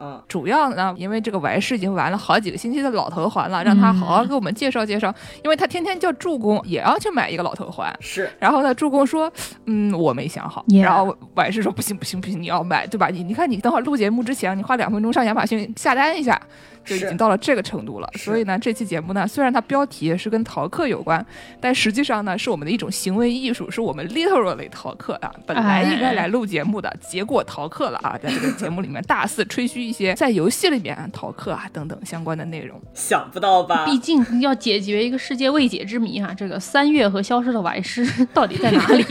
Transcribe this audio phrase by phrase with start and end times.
[0.00, 5.14] 嗯，主要呢，因为这个完事已经玩了好几个星期的老头环了，让他好好给我们介绍介绍。
[5.44, 8.30] 因为他天天叫助攻也要去买一个老头环，是。
[8.38, 9.30] 然后呢，助攻说，
[9.66, 10.64] 嗯，我没想好。
[10.82, 13.08] 然后完事说，不行不行不行，你要买，对吧？
[13.08, 16.40] 你你看，你等会儿录节目之前，你花两分钟上亚马逊下单一下。
[16.84, 21.24] 就已经到了这个程度了，所以呢，这期节目呢，虽然它标题是跟逃课有关，
[21.60, 25.32] 但实际上呢，是我们的一种行为艺术，是我们 literally 逃课啊。
[25.46, 32.80] 本来应该来录节目的，结果逃课了啊，在这个节目里面大肆吹嘘一些在游戏里面逃课啊等等相关的内容。
[32.94, 33.84] 想不到吧？
[33.84, 39.04] 毕竟要解决一个世界未解之谜哈，这个三月和消失的歪师 到底在哪里？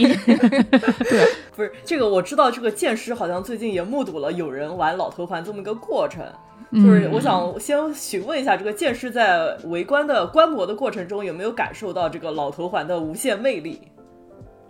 [0.73, 6.23] 对，不是这个我知道，这个剑师好像最近也目睹了有人玩老头环这么一个过程。
[6.71, 13.81] 就是我想先询问一下，这个剑师在围观的观摩的过程中，有没有感受到这个老头环的无限魅力？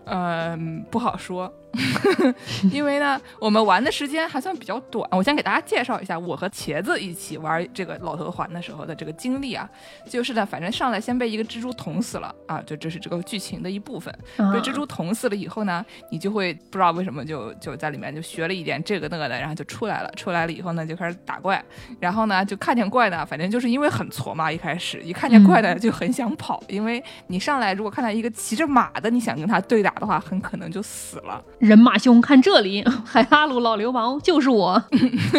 [0.06, 1.54] 嗯，不好说。
[2.72, 5.08] 因为呢，我们玩的时间还算比较短。
[5.12, 9.70] 我先给大家介绍一下我和茄子一起玩这个老头环的时候的这个经历啊，
[10.10, 14.14] 就是呢，反正上来先被一个蜘蛛捅死了啊，就这是这个剧情的一部分。
[14.38, 20.12] 被蜘蛛捅死了以后呢，你就会不知道为什么就就在里面就学了一点这个那个的，然后就出来了。
[20.16, 21.64] 出来了以后呢，就开始打怪，
[22.00, 31.42] 然后呢，就看见怪呢，反正就是因为很挫嘛，一开始一看见怪呢就很想跑，因为你上来如果看到一个骑着马的，你想跟他对打的话，很可能就死了。
[31.60, 34.82] 人马兄，看这里， 海拉鲁老流氓就是我。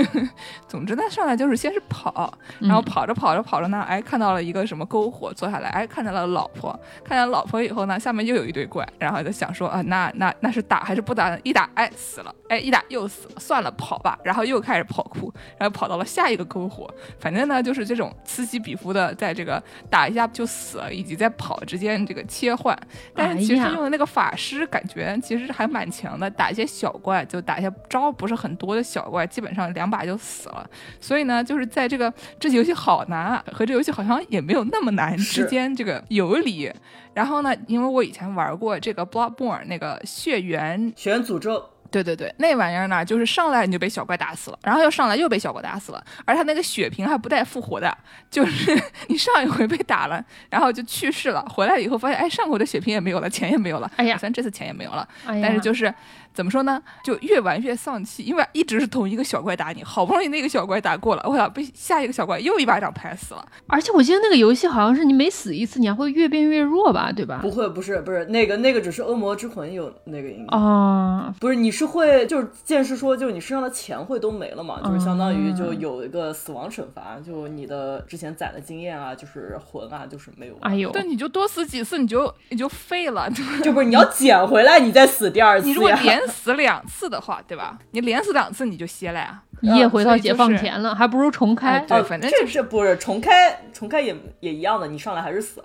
[0.68, 11.36] 总之呢，上来就是先是跑，然后跑着跑着跑着呢，哎，看到了一个什么篝火，坐下来，哎，看到了老婆，看见老婆以后呢，下面又有一堆怪，然后就想说啊，那那那是打还是不打？
[11.42, 14.18] 一打，哎，死了，哎，一打又死了，算了，跑吧。
[14.22, 16.88] 然后又开始跑酷，然后跑到了下一个篝火，
[17.18, 22.78] 反正呢就是这种此起彼伏的，在这个打一下就死了，以及在跑之间这个切换。
[23.14, 26.09] 但是其实用的那个法师感觉其实还蛮强。
[26.30, 30.68] 打一些小怪，就打一些招不是很多的小怪，基本上两把就死了。
[31.00, 36.72] 所以呢，就是在这个这游戏好难和这游戏好像也没有那么难之间这个游离。
[37.12, 41.64] 然后呢，因为我以前玩过这个 Bloodborne 那个血缘血缘诅咒。
[41.90, 47.96] 对对对，那玩意儿呢，就是上来你就被小怪打死了，然后又上来又被小怪打死了，而他那个血瓶还不带复活的，
[48.30, 55.92] 就是你上一回被打了，然后就去世了，回来以后发现，哎，上回的血瓶也没有了，钱也没有了，哎呀，虽然这次钱也没有了，但是就是。
[56.32, 56.80] 怎么说呢？
[57.04, 63.44] 就越玩越丧气，因为一直是同一个小怪打你，好不容易那个小怪打过了，我操，被下一个小怪又一巴掌拍死了。
[63.66, 67.10] 而且我记得那个游戏好像是你每死一次，你还会越变越弱吧？
[67.12, 67.40] 对吧？
[67.42, 71.34] 不会，不是，不是那个那个只是恶魔之魂有那个应该啊。
[71.40, 74.80] 不是，你是会就是剑士说，就是你身上的钱会都没了嘛？
[74.84, 80.56] 就是相当于就有一个死亡惩罚，就你的之前攒的经验啊，就是魂啊，就是没有。
[80.60, 83.28] 哎呦，对，你就多死几次，你就你就废了，
[83.62, 85.66] 就不是你要捡回来，你再死第二次。
[85.66, 87.78] 你如果连死两次的话，对吧？
[87.90, 91.80] 你连死两次你就歇了呀，一夜回到解放前了，还不如重开。
[91.80, 93.62] 对，反正这这不是重开？
[93.72, 95.64] 重开也也一样的，你上来还是死。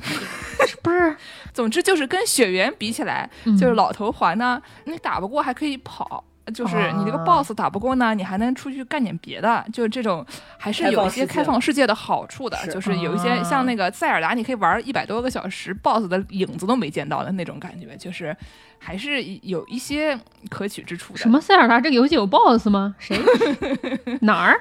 [0.82, 1.16] 不是，
[1.52, 6.24] 总之就是跟血缘比起来，就是老头环呢，你打不过还可以跑。
[6.54, 10.24] 就是你这个 boss 打不过呢，你还能出去干点别的，就这种
[10.58, 12.58] 还是有一些开放世界的好处的。
[12.72, 18.36] 就是有一些像那个塞尔达，你可以玩一百多个小时，boss 的影子都没见到的那种感觉，就是
[18.78, 20.18] 还是有一些
[20.48, 21.18] 可取之处的。
[21.18, 22.94] 什么塞尔达这个游戏有 boss 吗？
[22.98, 23.18] 谁？
[24.22, 24.60] 哪儿？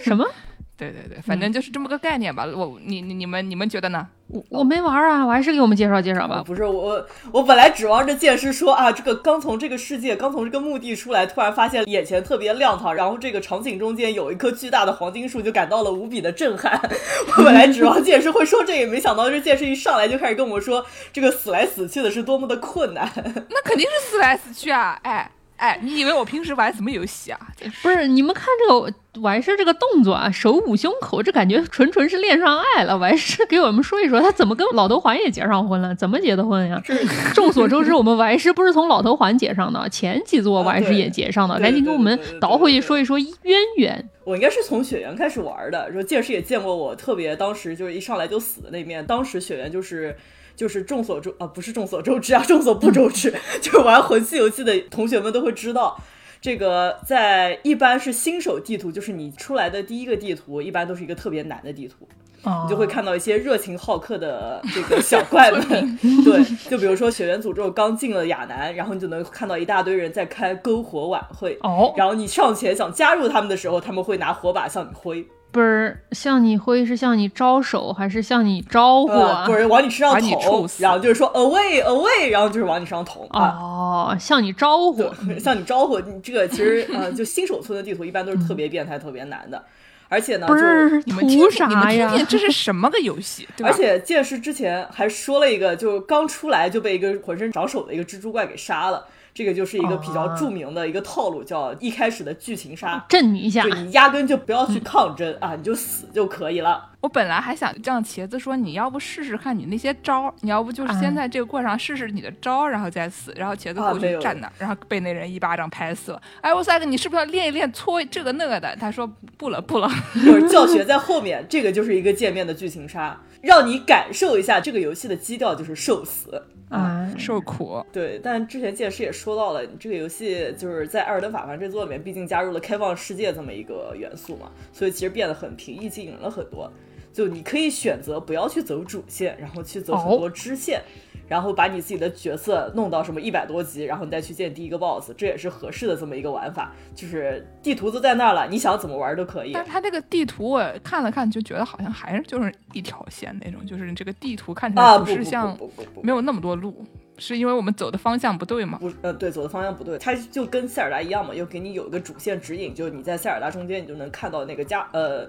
[0.00, 0.24] 什么？
[0.76, 2.44] 对对对，反正就是这么个概念吧。
[2.46, 4.08] 我你你你们你们觉得呢？
[4.32, 6.42] 我我没玩啊，我还是给我们介绍介绍吧。
[6.46, 16.80] 不是我我本来指望着剑师说啊，这个刚从这个世界刚从这个墓地出来，突然发现眼前特别亮堂，然后这个场景中间有一棵巨大的黄金树，就感到了无比的震撼。
[17.36, 23.10] 我本来指望剑师会说这，也没想到这剑师一上来就开始跟我说这个死来死去的是多么的困难。
[23.50, 24.98] 那肯定是死来死去啊！
[25.02, 25.30] 哎。
[25.60, 27.38] 哎，你以为我平时玩什么游戏啊？
[27.82, 28.90] 不是，你们看这个
[29.20, 32.96] 完事这个动作啊，手捂胸口，这感觉纯纯是恋上爱了。
[32.96, 35.94] 完事给我们说一说，他怎么跟老头环也结上婚了？
[35.94, 36.80] 怎么结的婚呀？
[37.34, 41.58] 众所周知，我们完事不是从老头环结上的，前几座完事也结上的。
[41.58, 44.08] 赶紧给我们倒回去说一说渊源。
[44.24, 49.04] 我应该是从雪原开始玩的，说剑师也见过我，特别当时就是一上来就死的那面。
[49.04, 50.16] 当时雪原就是。
[50.56, 53.32] 就是众所周啊，不是众所周知啊，众所不周知，
[53.62, 55.98] 就是玩魂系游戏的同学们都会知道，
[56.40, 62.08] 这个在一般是新手地图，就是你出来的第一个地图，一般都是一个特别难的地图。
[62.42, 62.62] 哦。
[62.64, 65.60] 你就会看到一些热情好客的这个小怪们，
[66.24, 79.42] 对，就比如说血缘诅咒刚进了亚南，然后你就能看到一大堆人在开篝火晚会，哦，然后你上前想加入他们的时候，他们会拿火把向你挥，不是向你挥是向你招手还是向你招呼啊？
[79.42, 83.58] 呃不是往你身上捅然后就是说 away away，然后就是往你身上捅啊。
[83.60, 85.04] 哦，向你招呼。
[85.38, 89.64] 向你招呼，你这个其实 呃，就新手村的地图一般都是特别变态、特别难的，
[90.08, 92.16] 而且呢，不是你们听图听，你们听啥呀？
[92.16, 93.70] 听，这是 什么个游戏，对吧？
[93.70, 99.04] 而且剑师之前还说了一个，就刚出来就被一个浑身长手的一个蜘蛛怪给杀了。
[99.40, 106.90] 这个就是一个比较啊著名的一个套路，叫一开始的剧情杀，震你一下就，你压根就不要去抗争啊，你就死就可以了。
[107.00, 113.32] 我本来还想让茄子说，你要不试试看你那些招儿，你要不就是先在这个过程上试试你的招儿，然后再死。
[113.34, 116.20] 然后茄子过去站那儿，然后被那人一巴掌拍死了。
[116.42, 118.76] 哎，我塞个，你是不是要练一练搓这个那个的？
[118.76, 119.88] 他说不了不了。
[120.22, 126.42] 就是教学在后面，这个就是一个见面的剧情杀，让你感受一下这个游戏的基调就是受死。
[126.68, 136.70] 啊，受苦，对，但之前剑师也说到了，你这个游戏就是在《艾尔登法环》这座里面，毕竟加入了开放世界这么一个元素嘛，所以其实变得很平易近人了很多。
[137.12, 140.80] 就你可以选择不要去走主线，然后去走很多支线，
[141.30, 146.72] 然后把你自己的角色弄到什么一百多级，然后你再去见第一个 BOSS，这也是合适的这么一个玩法。
[146.92, 149.64] 就是地图都在那儿了，你想怎么玩都可以但。
[149.64, 156.84] 是他这个地图我看了看，就觉得好像还是就是一条线那种，就是这个地图看起啊，来不不是像不不不不没有那么多路，
[157.16, 158.78] 是因为我们走的方向不对吗？
[158.80, 165.28] 不，呃，对，走的方向不对，它就跟塞尔达一样嘛，又给你有一个主线指引，就是你在塞尔达中间，你就能看到那个加，呃，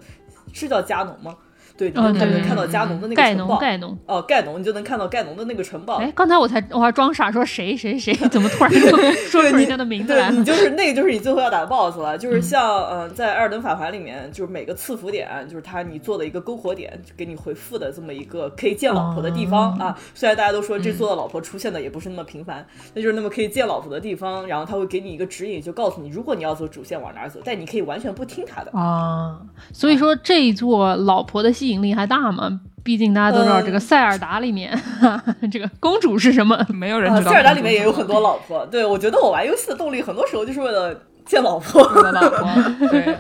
[0.51, 1.37] 是叫加农吗？
[1.89, 3.97] 对，你就能看到加农的那个盖农城堡，盖农。
[4.05, 5.95] 哦，盖农，你就能看到盖农的那个城堡。
[5.95, 10.31] 哎，刚才我才我还装傻说谁谁谁， 怎么突然就说出人家的名字来了？
[10.31, 19.97] 对你就是那个就是你最后要打的 BOSS 了，就是像嗯、呃在《艾尔登法环》里面，就是每个赐福点，就是它你做的一个篝火点，就给你回复的这么一个可以见老婆的地方、哦啊。
[20.13, 28.71] 虽然大家都说这座的老婆出现的也不是那么频繁，那就是那么可以见老婆的地方，然后他会给你一个指引，就告诉你如果你要走主线往哪儿走，但你可以完全不听他的。
[28.77, 29.39] 啊，
[29.73, 32.59] 所以说这一座老婆的吸引力还大嘛？
[32.83, 34.77] 毕竟大家都知道，嗯这个塞尔达里面，
[35.51, 36.55] 这个公主是什么？
[36.55, 37.31] 啊，没有人知道。
[37.31, 41.81] 塞尔达里面也有很多老婆，对我觉得我玩游戏的动力很多时候就是为了见老婆。
[41.83, 42.47] 我的老婆，
[42.89, 43.15] 对，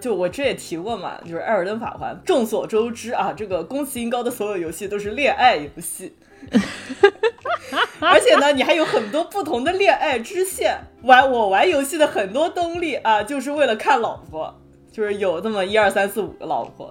[0.00, 6.14] 就我之前也提过嘛，就是《艾尔登法环》，众所周知啊，这个宫崎英高的所有游戏都是恋爱游戏，
[8.00, 10.78] 而且呢，你还有很多不同的恋爱支线。
[11.02, 14.58] 玩我玩游戏的很多动力啊，就是为了看老婆，
[14.96, 16.90] 就是有这么一二三四五个老婆。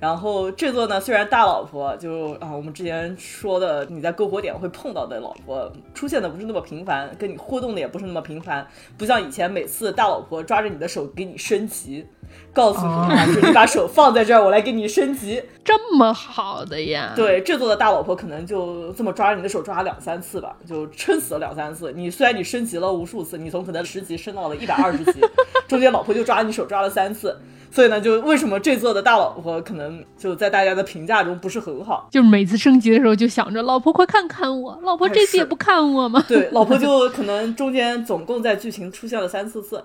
[0.00, 8.66] 然后这座呢，虽然大老婆就啊，我们之前说的你在篝火点会碰到的老婆出现的不是那么频繁，跟你互动的也不是那么频繁，
[8.96, 12.06] 不像以前每次大老婆抓着你的手给你升级，
[12.52, 15.42] 告诉你啊，就是你把手放在这儿，我来给你升级。
[15.64, 21.92] 这么好的呀？，对，这座的大老婆可能就这么抓着你的手抓两三次吧，就撑死了两三次。
[21.92, 25.20] 你虽然你升级了无数次，你从可能十级升到了一百二十级，
[25.68, 27.36] 中间老婆就抓你手抓了三次。
[27.70, 32.06] 所以呢，就为什么这座的大老婆可能就在大家的评价中不是很好？
[32.10, 36.22] 就是每次升级的时候就想着老婆快看看我，老婆这次也不看我吗？
[36.28, 39.82] 对，老婆就可能中间总共在剧情出现了三四次，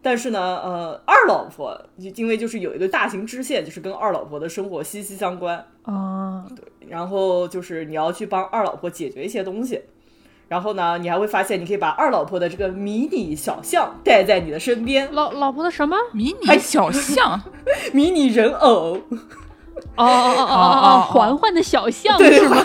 [0.00, 1.78] 但是呢，呃，二老婆
[2.14, 9.82] 因为就是有一个大型支线，就是跟二老婆的生活息息相关，啊，对然后就是你要去帮二老婆解决一些东西。
[10.48, 15.94] 然后呢，你还会发现，你可以把二老婆的这个迷你小象带在你的身边，老老婆的什么？
[16.14, 17.42] 迷你小象，
[17.92, 18.98] 迷你人偶，
[19.96, 22.64] 哦哦哦哦哦哦，缓缓的小象对，是吗？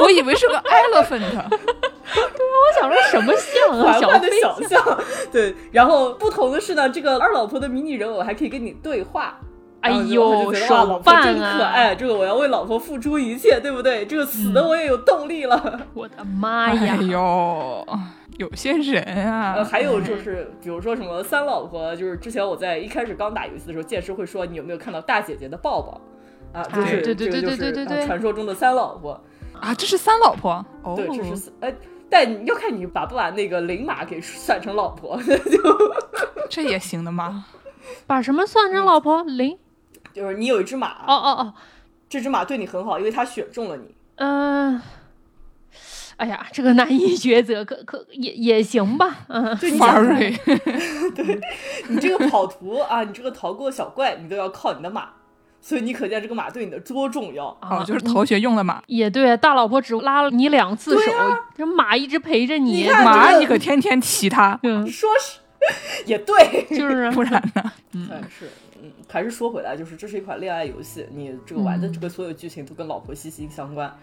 [0.00, 3.98] 我以为是个 elephant，我想说什么象啊？
[3.98, 4.98] 小的小象，
[5.30, 5.54] 对。
[5.70, 9.38] 然后不同的是呢，这个二老婆的迷你人偶还可以跟你对话。
[9.80, 14.06] 哎呦我就觉得哇，手老婆真可爱，这个我要为老婆付出一切，对不对？
[14.06, 15.80] 这个死的我也有动力了。
[15.92, 16.96] 我的妈哎呀！
[17.00, 17.84] 呦，
[18.38, 19.24] 有些人呃，
[19.60, 26.00] 啊，还有就是，比如说什么三老婆，就是之前我在一开始刚打游戏的时候，剑师会说你有没有看到大姐姐的抱抱
[26.52, 26.62] 啊？
[26.64, 29.20] 就哎是对对对对对对传说中的三老婆。
[29.60, 31.72] 啊，这是三老婆哦，对，这是哎，
[32.10, 35.36] 但你要看你把不把那个灵马给算成老婆，就
[36.50, 37.44] 这也行的吗？
[38.06, 39.22] 把什么算成老婆？
[39.22, 39.56] 零？
[40.12, 41.54] 就是你有一只马，哦哦哦，
[42.08, 43.94] 这只马对你很好，因为它选中了你。
[44.16, 44.80] 嗯、
[46.16, 50.36] 哎呀，这个难以抉择，可可也也行吧，嗯，对，你想想发瑞，
[51.88, 55.08] 你这个跑图啊，你这个逃过小怪，你都要靠你的马，
[55.62, 57.46] 所以你可见这个马对你的多重要。
[57.60, 61.12] 啊，就是逃学用的马，也对，大老婆只拉了你两次手，
[61.56, 65.38] 这马一直陪着你，你马这个你可天天骑它，嗯， 说是
[66.04, 67.72] 也对，就是 不然呢？
[67.94, 68.50] 嗯，是，
[68.82, 73.96] 嗯，还是说回来，就是这是一款恋爱游戏，你这个玩的这个所有剧情都跟老婆息息相关。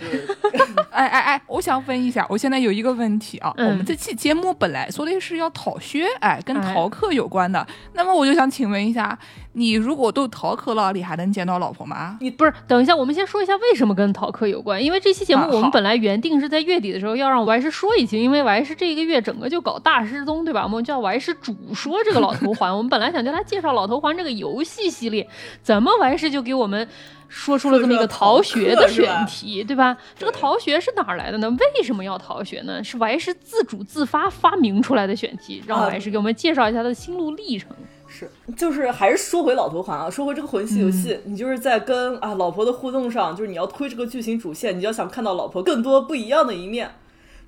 [0.90, 9.18] 哎哎哎，我想问一下，我现在有一个问题啊，嗯我们这期节目本来说的是要逃学，哎，跟哎逃课有关的，那么我就想请问一下，
[9.54, 12.16] 你如果都逃课了，你还能见到老婆吗？
[12.20, 14.82] 你不是，等一下，我们先说一下为什么跟逃课有关。
[14.82, 20.62] 因为这期节目我们本来原定是在月底的时候要让我还是说一期，因为我还是这一个月整个就搞大失踪，对吧？
[20.62, 22.74] 我们叫我还是主说这个老头环。
[22.74, 25.28] 我们本来想叫他介绍老头环这个游戏系列，
[25.62, 26.86] 怎么完事就给我们
[27.34, 29.96] 说出了这么一个逃学的选题，对吧？
[30.16, 31.50] 这个逃学是哪儿来的呢？
[31.50, 32.82] 为什么要逃学呢？
[32.82, 37.70] 是我还是自主自发发明出来的选题，让我还是给我们介绍一下他的心路历程。
[38.08, 46.94] 是，就是还是说回老头环啊，说回这个魂系游戏，你就是在跟啊老婆的互动上，就是你要推这个剧情主线，你要想看到老婆更多不一样的一面。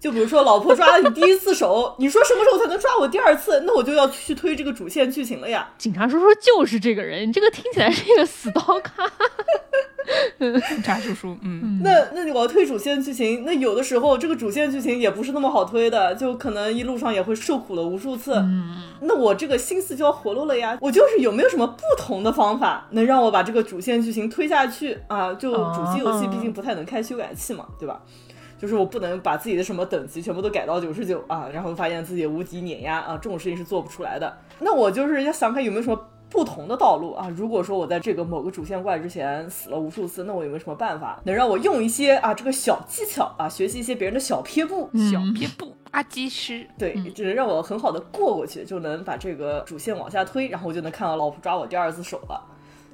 [0.07, 3.65] 就比如说，老婆抓了你第一次手，你说什么时候才能抓我第二次？
[3.67, 5.69] 那我就要去推这个主线剧情了呀。
[5.77, 9.05] 警察叔叔就是这个人，你这个听起来是一个死刀咖。
[10.85, 18.35] 查叔叔，嗯，那那你我要推主线剧情，那有的时候这个主线剧情也不是那么好推的，就可能一路上也会受苦了无数次。
[18.35, 20.79] 嗯那我这个心思就要活络了呀。
[20.81, 25.35] 我就是有没有什么不同的方法，能让我把这个主线剧情推下去啊？
[25.35, 28.01] 就主机游戏毕竟不太能开修改器嘛，对吧？
[28.59, 34.37] 就是我不能把自己的什么等级全部都改到九十九啊，然后发现自己无敌碾压啊，这种事情是做不出来的。
[34.59, 37.29] 那我就是要想看有没有什么不同的道路啊。
[37.37, 44.91] 如果说我在这个某个主线怪之前死了无数次，那我有没有什么办法能让我用一些啊这个小技巧啊，学习一些别人的小撇步？
[45.11, 52.43] 小撇步阿基师，对，只能让我很好的过过去，就能把这个主线往下推，然后我就能看到老婆抓我第二次手了。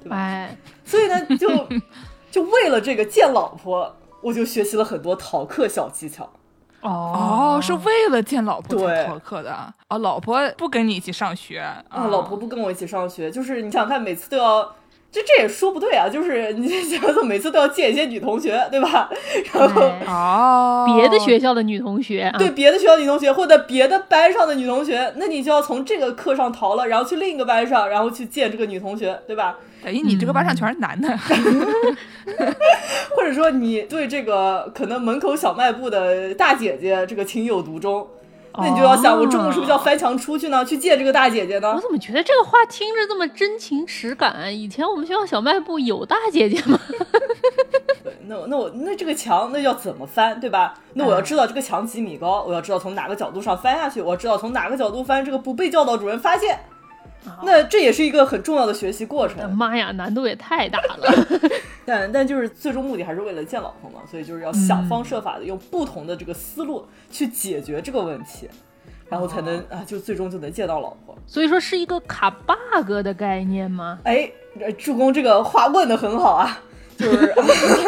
[0.09, 1.49] 哎，所以呢，就
[2.29, 3.93] 就为了这个见老婆，
[4.23, 6.27] 我就学习了很多逃课小技巧。
[6.81, 14.75] 哦，是为了见老婆才逃课的哦，老婆不跟你一起上学啊啊，老婆不跟我一起上学，就是你想想看，每次都要。
[15.13, 19.11] 这这也说不对啊，就是你想想，每次都要见一些女同学，对吧？
[19.53, 29.59] 然后哎哦，别的学校的女同学啊，对别的学校女同学或者别的班上的女同学，那你就要从这个课上逃了，然后去另一个班上，然后去见这个女同学，对吧？
[29.83, 31.09] 等于你这个班上全是男的
[33.15, 38.07] 或者说你对这个可能门口小卖部的大姐姐这个情有独钟，
[38.55, 40.63] 那你就要想，我中午是不是要翻墙出去呢？
[40.63, 41.81] 去见这个大姐姐呢我？
[41.81, 44.55] 怎么觉得这个话听着这么真情实感？
[44.55, 46.79] 以前我们学校小卖部有大姐姐吗？
[48.03, 50.75] 对，那我那我那这个墙那要怎么翻，对吧？
[50.93, 56.59] 那我要知道这个墙几米高，我要知道从哪个角度上翻下去，我要知道从哪个角度翻，这个不被教导主任发现。
[57.43, 61.39] 那这也是一个很重要的学习过程，妈呀，难度也太大了！
[61.85, 68.49] 但但就是最终目的还是为了见老婆嘛，所以就是要想方设法的用不同的这个思路去解决这个问题，
[69.09, 71.17] 然后才能啊就最终就能见到老婆。
[71.27, 73.99] 所以说是一个卡 bug 的概念吗？
[74.03, 76.61] 哎，呃助攻这个话问的很好啊，
[76.97, 77.33] 就是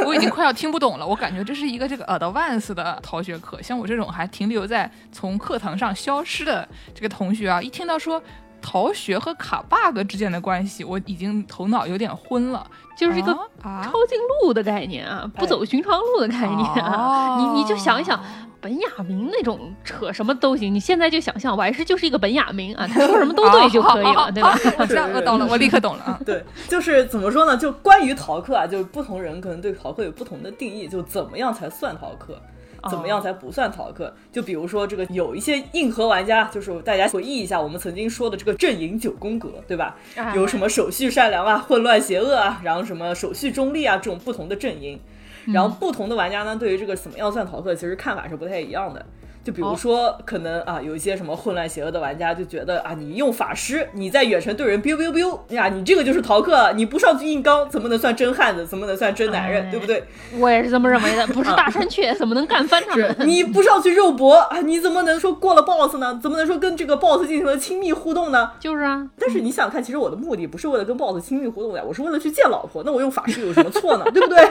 [0.06, 1.08] 我已经快要听不懂了。
[1.08, 8.22] 我感觉这是一个这个 advance 的逃学课，像我这种还停留在从课堂上消失的这个同学啊，一听到说
[8.66, 12.66] 逃学和卡 bug 之间的关系，我已经头脑有点昏了。
[12.98, 13.32] 就是一个
[13.62, 16.96] 啊抄近路的概念啊，不走寻常路的概念啊。
[16.98, 18.20] 哦你你就想一想，
[18.60, 24.58] 本雅明那种扯什么都行，你现在就想象，我还是就是一个本雅明啊，他说什么都对就可以了，对吧？
[24.80, 26.20] 我知道，我懂了，我立刻懂了啊。
[26.26, 27.56] 对，就是怎么说呢？
[27.56, 32.42] 就关于逃课啊，就是不同人可能对逃课有不同的定义，就怎么样才算逃课。
[32.90, 34.14] 怎么样才不算逃课？
[34.32, 39.96] 就比如说这个有一些硬核玩家，就是大家回忆一下我们曾经说的这个阵营九宫格，对吧？
[40.16, 45.00] 哎有什么手续善良啊、混乱邪恶啊，然后什么手续中立啊这种不同的阵营，
[45.46, 49.06] 然后不同的玩家呢，对于这个怎么样算逃课，其实看法是不太一样的。
[49.46, 58.66] 就比如说，可能啊，有一些什么混乱邪恶的玩家就觉得啊，你用法师，你在远程对人 biu biu biu 呀，你这个就是逃课，你不上去硬刚，怎么能算真汉子？
[58.66, 59.68] 怎么能算真男人？
[59.68, 60.04] 哎对不对？
[60.40, 63.16] 我也是这么认为的，不是大山雀怎么能干翻他们？
[63.20, 66.20] 你不上去肉搏啊，你怎么能说过了 boss 呢？
[66.20, 68.52] 怎么能说跟这个 boss 进行了亲密互动呢？
[68.60, 72.82] 就是啊，但是你想想看，其实我的目的不是为了跟 boss 亲密互动的，我是为了去见老婆。
[72.84, 74.06] 那我用法师有什么错呢？
[74.12, 74.50] 对不对？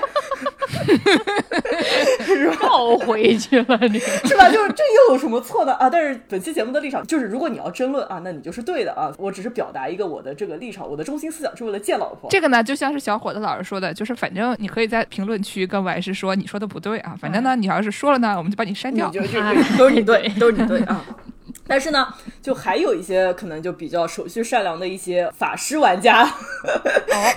[2.44, 3.98] 绕 回去了你。
[3.98, 4.48] 是吧？
[4.50, 5.72] 就是这又有什么错呢？
[5.74, 5.88] 啊！
[5.88, 9.12] 但是本期节目的立场就是，如果你要争论啊，那你就是对的啊。
[9.18, 12.28] 我只是表达一个我的这个立场，我的中心思想是为了见老婆。
[12.30, 19.14] 这个呢，就像是小伙子老师说的，就是反正你可以在评论区跟完师说你说的不对啊，反正呢，你要是说了呢，我们就把你删掉你。
[19.18, 21.04] 就 就都是你对，都是你对啊。
[21.66, 22.06] 但是呢，
[22.42, 26.24] 就还有一些可能就比较手续善良的一些法师玩家，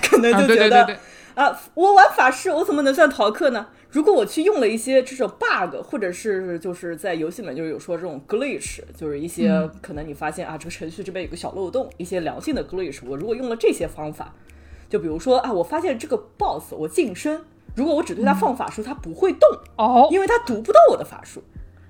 [0.02, 0.98] 可能啊，就觉得对对对对，
[1.34, 3.66] 啊，我玩法师，我怎么能算逃课呢？
[3.90, 14.34] 如果我去用了一些这种 bug，或者是就是在游戏里面就是有说这种 glitch，就是一些可能你发现啊这个程序这边有个小漏洞，一些良性的 glitch，我如果用了这些方法，
[14.90, 17.40] 就比如说啊，我发现这个 boss 我近身，
[17.74, 21.42] 如果我只对他放法术，他不会动，哦，因为他读不到我的法术。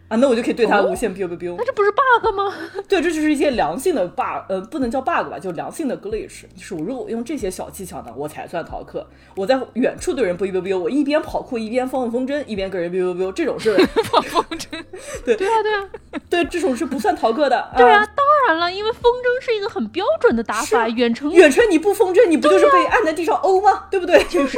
[0.08, 1.54] 啊，那我就可以对他无限 biu biu biu。
[1.58, 2.52] 那这不是 bug 吗？
[2.88, 6.42] 对，这就是一些良性的 bug，呃，不能叫 bug 吧，就良性的 glitch。
[6.56, 9.06] 就是我如果用这些小技巧呢，我才算逃课。
[9.34, 13.76] 我在远处对人 biu biu biu，我一边跑酷一边放风筝，一边跟人 biu biu biu，这种是
[14.10, 14.66] 放风筝。
[15.24, 15.88] 对对啊对啊
[16.30, 17.70] 对，这种是不算逃课的。
[17.76, 23.84] 对啊，当然了，因为风筝是一个很标准的打法，远程远程你不风筝，你不就是被按在地上殴吗？
[23.90, 24.18] 对不对？
[24.30, 24.56] 就是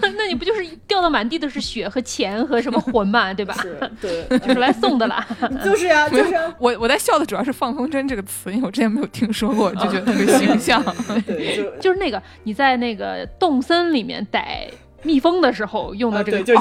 [0.00, 3.54] 啊，那你不就是掉到满地的是血和钱和什么魂嘛，对吧？
[3.60, 5.26] 是，对，就是来送的啦。
[5.64, 10.82] 就是 呀，就是我我在笑的主要是“放风筝”这个词，因为我之前没有听说过，就觉得特别形象。
[11.26, 14.68] 对，就就是那个你在那个洞森里面逮
[15.02, 16.52] 蜜蜂的时候用的这个技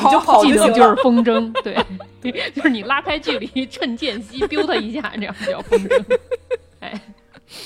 [0.52, 1.76] 能就是风筝，对，
[2.54, 6.04] 就是你拉开距离，趁间隙 biu 它一下，这样叫风筝。
[6.80, 6.94] 哎，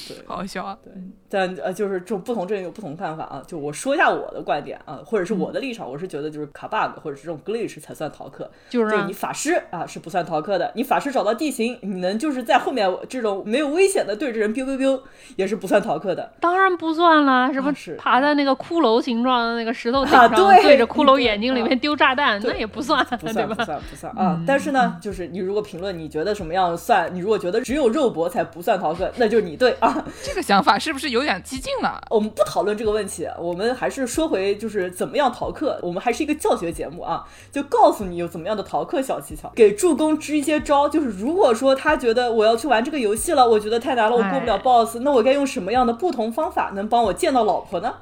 [0.08, 0.78] 对，好笑啊。
[0.84, 0.92] 对。
[1.32, 3.42] 但呃，就是这种不同阵营有不同看法啊。
[3.46, 8.50] 就我说一下我的观点啊，或者是我的立场，我是觉得就是卡 bug 或者是这种 glitch 才算逃课。
[8.70, 15.00] 就是你法师啊是不算逃课的，你法师找到地形，你能就是在后面这种没有危险的对着人 biu biu biu
[15.36, 16.32] 也是不算逃课的。
[16.40, 24.42] 当然不算啦，什么爬在那个骷髅形状的那个石头顶上，对着骷髅眼睛里面丢炸弹，那也不算，不算不算不算啊。
[24.48, 30.06] 但是呢，就是你如果评论你觉得什么样算，你如果觉得只有肉搏才不算逃课，那就是你对啊。
[30.24, 32.02] 这个想法是不是有点激进了？
[32.10, 35.80] 我们不讨论这个问题，我们还是说回就是怎么样逃课。
[35.82, 40.88] 我们还是一个教学节目啊，就告诉你有怎么样的逃课小技巧，给助攻支一些招。
[40.90, 47.94] 就是如果说他觉得我要去玩这个游戏了，我觉得太难了，我过不了 boss，那我该用什么样的不同方法能帮我见到老婆呢？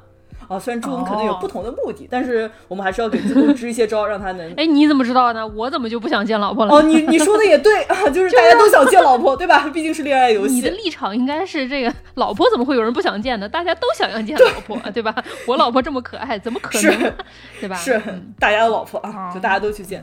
[0.48, 4.50] 啊，虽然助攻可能有不同的目的，但是我们还是要给助攻支一些招，让他能。
[4.56, 5.46] 哎，你怎么知道呢？
[5.46, 6.74] 我怎么就不想见老婆了？
[6.74, 9.68] 哦，你你说的也对啊， 就是大家都想见老婆，对吧？
[9.68, 10.54] 毕竟是恋爱游戏。
[10.54, 13.46] 你的立场应该是这个，老婆怎么会有人不想见呢？
[13.46, 15.14] 大家都想要见老婆，对吧？
[15.46, 17.12] 我老婆这么可爱，怎么可能？
[17.60, 17.76] 对吧？
[17.76, 18.00] 是
[18.38, 20.02] 大家的老婆啊，就大家都去见。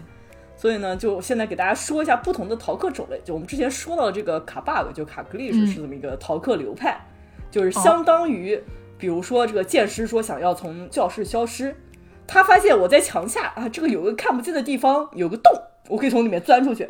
[0.56, 3.20] 所以呢，就现在给大家说一下不同的逃课种类。
[3.26, 7.04] 就我们之前说到的这个卡 bug，就卡 glitch 是这么一个逃课流派，
[7.50, 8.62] 就是相当于。
[8.98, 11.76] 比如说，这个剑师说想要从教室消失，
[12.26, 15.52] 他发现我在墙下啊，这个有个看不见的地方，有个洞，
[15.90, 16.90] 我可以从里面钻出去，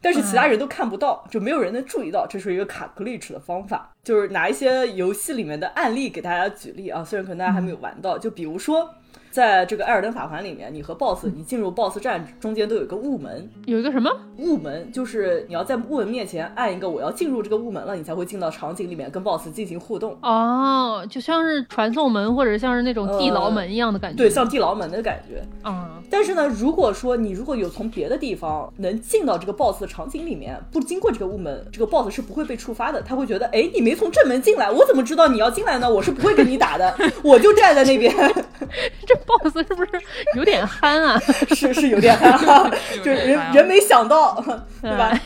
[0.00, 8.88] 但是其他人都看不到，就没有人能注意到，这是一个卡 glitch 的方法，就是拿一些游戏里面的案例给大家举例啊，虽然可能大家还没有玩到，就比如说。
[9.30, 14.90] 在这个艾尔登法环里面，你和 BOSS，你进入 BOSS 战中间都有一个雾门，有一个什么雾门？
[14.90, 20.18] 就是你要在雾门面前按一个我要进入这个雾门了，你才会进到场景里面跟 BOSS 进行互动。
[20.22, 24.16] 哦，就像是传送门或者像是那种地牢门一样的感觉。
[24.16, 25.42] 对，像地牢门的感觉。
[25.64, 26.02] 嗯。
[26.10, 33.00] 但是呢，如果说你如果有从别的地方能进到这个 BOSS 的场景里面，不经过这个雾门，这个 BOSS 是不会被触发的。
[33.00, 35.88] 他会觉得，哎，你没从正门进来，我怎么知道你要进来呢？
[35.88, 38.12] 我是不会跟你打的，我就站在那边。
[39.06, 39.92] 这 BOSS 是不是
[40.36, 41.18] 有点憨啊？
[41.54, 42.70] 是是有点憨，
[43.02, 44.42] 就人人没想到，
[44.82, 45.18] 对吧？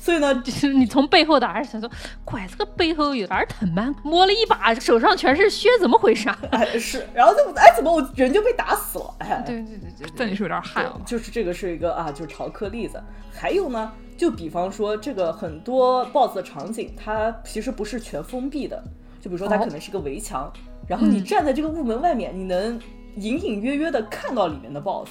[0.00, 1.90] 所以呢， 就是你从背后打，还是想说，
[2.26, 3.94] 拐这个背后有点疼吗？
[4.02, 6.28] 摸了一把，手上全是血，怎么回事？
[6.50, 9.14] 哎，是，然后就哎，怎么我人就被打死了？
[9.20, 10.84] 哎，对对对对，这里是有点汗。
[11.06, 13.02] 就是这个是一个啊，就是逃课例子。
[13.34, 18.84] 还有呢，就比方说这个很多 BOSS 的场景，它其实不是全封闭的，
[19.22, 20.52] 就比如说它可能是个围墙，
[20.86, 22.78] 然后你站在这个雾门外面，你能。
[23.16, 25.08] 隐隐约约的看到里面的 boss，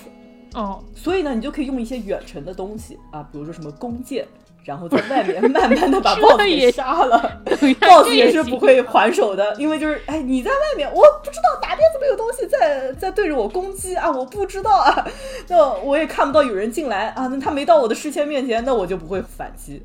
[0.54, 4.26] 哦，所以呢，你就可以用一些远程的东西啊，比如说什么弓箭，
[4.64, 15.08] 然后在外面 慢慢的把 boss 给杀了， boss 也是不会还手的，因为就是哎，你在外面，我不知道哪边怎么有东西在在对着我攻击啊，我不知道啊，
[15.48, 19.82] 那我也看不到有人进来啊，那他没到我的视线面前，那我就不会反击。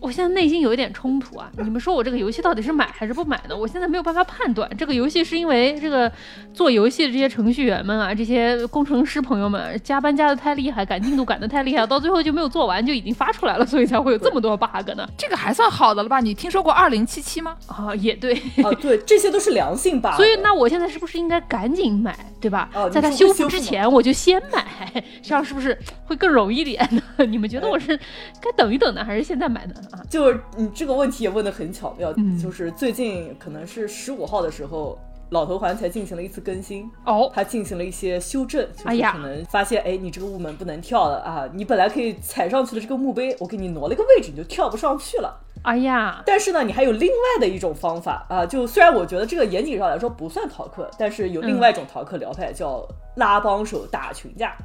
[0.00, 1.50] 我现在内心有一点冲突啊！
[1.58, 3.56] 你们说我这个游戏到底是买还是不买呢？
[3.56, 4.68] 我现在没有办法判断。
[4.76, 6.10] 这个游戏是因为这个
[6.54, 15.06] 做游戏的这些程序员们啊，这些工程师朋友们加班加的太厉害，赶进度赶的太厉害，到最后就没有做完就已经发出来了，所以才会有这么多 bug 呢。
[15.18, 16.20] 这个还算好的了吧？
[16.20, 17.54] 你听说过二零七七吗？
[17.66, 18.34] 啊，也对
[18.64, 20.14] 啊，对，这些都是良性 bug。
[20.16, 22.70] 所以那我现在是不是应该赶紧买，对吧？
[22.74, 27.02] 哦，在它修复之前我就先买，这样是不是会更容易点呢？
[27.26, 27.94] 你们觉得我是
[28.40, 29.74] 该等一等呢，还是现在买呢？
[29.92, 30.68] 啊， 就是你。
[30.74, 34.98] 这个问题也问得很巧妙，就是最近可能是十五号的时候，
[35.30, 45.38] 老头环才进行了一次更新哦，它进行了一些修正，就是可能发现，哎，你这个雾门不能跳了啊，你本来可以踩上去的这个墓碑，我给你挪了个位置，你就跳不上去了。
[45.62, 54.56] 哎呀，但是呢，你还有另外的一种方法啊，就虽然我觉得这个严谨上来说不算逃课，但是有另外一种逃课疗派叫拉帮手打群架。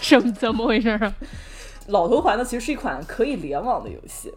[0.00, 1.14] 什么怎么回事啊？
[1.88, 4.32] 老头环呢，其实是一款可以联网的游戏，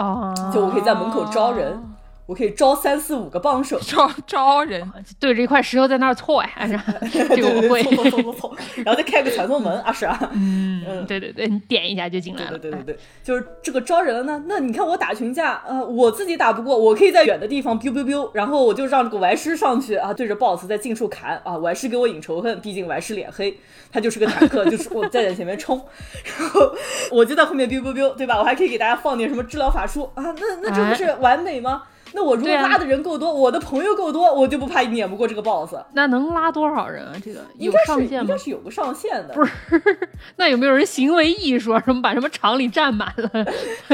[0.00, 1.78] 哦，就我可以在门口招人，
[2.30, 4.88] 我可以招三四五个帮手， 招招人，
[5.18, 7.82] 对着一块石头在那儿搓呀， 是吧这个我会。
[7.82, 12.58] 凑凑凑凑凑，然后再开个传送门 啊，是啊，嗯，对对对，你点一下就进来了。
[12.58, 14.44] 对对对对，就是这个招人了呢。
[14.46, 23.58] 那你看我打群架，呃，我自己打不过，我可以在远的地方 biu biu biu，然后我就让这个歪师上去啊，对着 boss 在近处砍啊，歪师给我引仇恨，毕竟歪师脸黑，
[23.90, 25.84] 他就是个坦克，就是我在在前面冲，
[26.38, 26.72] 然后
[27.10, 28.38] 我就在后面 biu biu biu，对吧？
[28.38, 31.82] 我还可以给大家放点什么治疗法术啊，那那这不是完美吗？
[32.12, 35.74] 那我如果拉的人够多，我的朋友够多，我就不怕撵不过这个 boss。
[35.92, 37.12] 那能拉多少人啊？
[37.22, 38.38] 这个有应该是上限吗应该？
[38.38, 39.52] 是有个上限的，不是
[40.36, 41.82] 那有没有人行为艺术啊？
[41.84, 43.30] 什么把什么厂里占满了，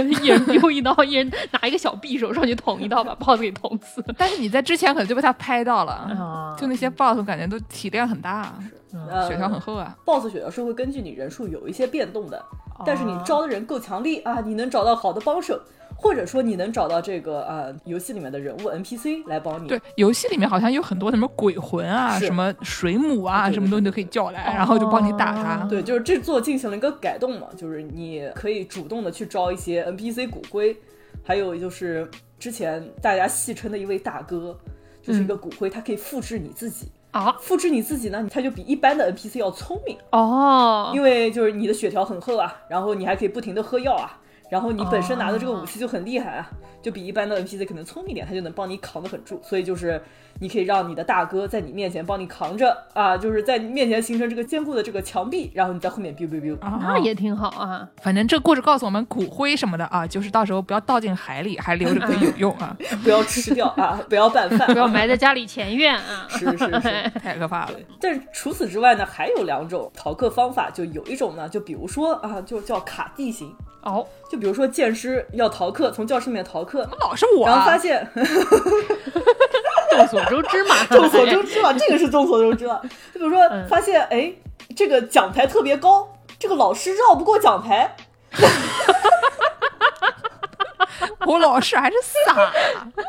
[0.02, 4.04] 一人丢一刀，一人拿一个小匕首上去捅一刀，把 boss 给捅死？
[4.16, 8.54] 但是你在之前可能就被他拍到了，啊就那些 boss 感觉都体量很大，
[8.92, 9.94] 呃血条很厚啊。
[10.04, 12.38] boss 血条是会根据你人数有一些变动的，
[12.78, 15.60] 哦但是你招的人够强力啊，你能找到好的帮手，
[15.96, 19.66] 或者说你能找到这个呃游戏里面的人物 NPC 来帮你。
[19.66, 25.64] 对，游戏里面好像有很多什么鬼魂啊、什么水母啊，什么东西都可以叫来，然后就帮你打他。
[25.64, 25.66] 哦。
[25.68, 30.76] 对，就是这座进行了一个改动嘛，就是你可以主动的去招一些 NPC 骨灰，
[31.24, 34.56] 还有就是之前大家戏称的一位大哥，
[35.02, 36.88] 就是一个骨灰，它可以复制你自己。
[37.10, 37.34] 啊。
[37.40, 46.50] 复制你自己呢，它就比一般的 NPC 要聪明，哦，因为就是你的血条很厚啊，然后你还可以不停的喝药啊，然后你本身拿的这个武器就很厉害啊，
[46.86, 49.40] 就比一般的 NPC 可能聪明一点，他就能帮你扛得很住。
[49.42, 50.00] 所以就是
[50.38, 56.56] 你可以让你的大哥在你面前帮你扛着啊，就是在你面前形成这个坚固的这个墙壁，然后你在后面 biu biu biu。
[56.64, 57.88] 啊那也挺好啊。
[58.00, 66.28] 反正这故事告诉我们，骨灰什么的啊，就是到时候不要倒进海里，还留着可以有用啊， 不要吃掉啊，不要拌饭， 不要埋在家里前院啊。
[66.30, 67.10] 是是是。
[67.20, 67.72] 太可怕了。
[68.00, 78.10] 但是除此之外呢，还有两种逃课方法，就有一种呢，就比如说啊，就叫卡地形，哦，就比如说剑师要逃课，从教室里面逃课，老是我、然后发啊，现
[79.90, 82.80] 众所周知嘛， 众所周知嘛，这个是众所周知了。
[83.14, 84.32] 就比如说嗯发现，哎，
[84.76, 86.08] 这个讲台特别高，
[86.38, 87.96] 这个老师绕不过讲台，
[91.26, 92.52] 我老师还是傻，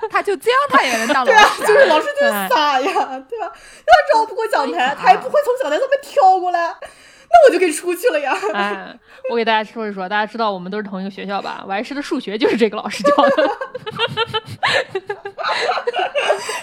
[0.09, 2.91] 他就这样他也能当 老对啊，就是老师就是傻呀，
[3.29, 3.51] 对吧？
[3.85, 6.73] 他绕不过讲台，他也不会从讲台上面跳过来，
[7.29, 8.35] 那我就可以出去了呀。
[8.53, 11.63] 哎，我给大家说一说，大家知道我们都是同一个学校吧？
[11.67, 13.57] 我还师的数学就是这个老师教的。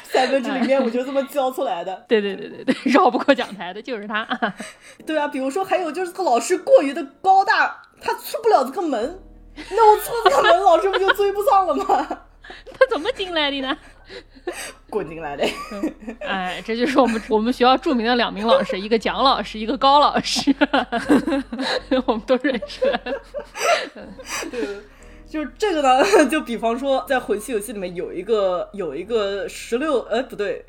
[0.04, 2.04] 三分之里面我就这么教出来的。
[2.08, 4.26] 对对对对对，绕不过讲台的就是他。
[5.04, 9.18] 对啊，比如说还有就是这个老师过于的高大，他出不了这个门，
[9.70, 11.84] 那我出这个门，老师不就追不上了吗？
[12.78, 13.76] 他怎么进来的呢？
[14.90, 15.44] 滚进来的。
[16.20, 20.54] 哎，这就是我们 我们学校著名的两名老师，一个蒋老师，一个高老师，
[22.06, 22.80] 我们都认识。
[24.50, 24.80] 对，
[25.26, 30.64] 就是这个呢，就比方说在魂系游戏里面有一个有一个十六，呃，不对，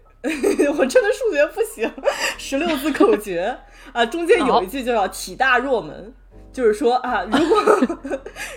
[0.77, 1.91] 我真的数学不行，
[2.37, 3.57] 十六字口诀
[3.93, 6.13] 啊，中间有一句就叫体大若门，
[6.51, 7.97] 就是说啊，如果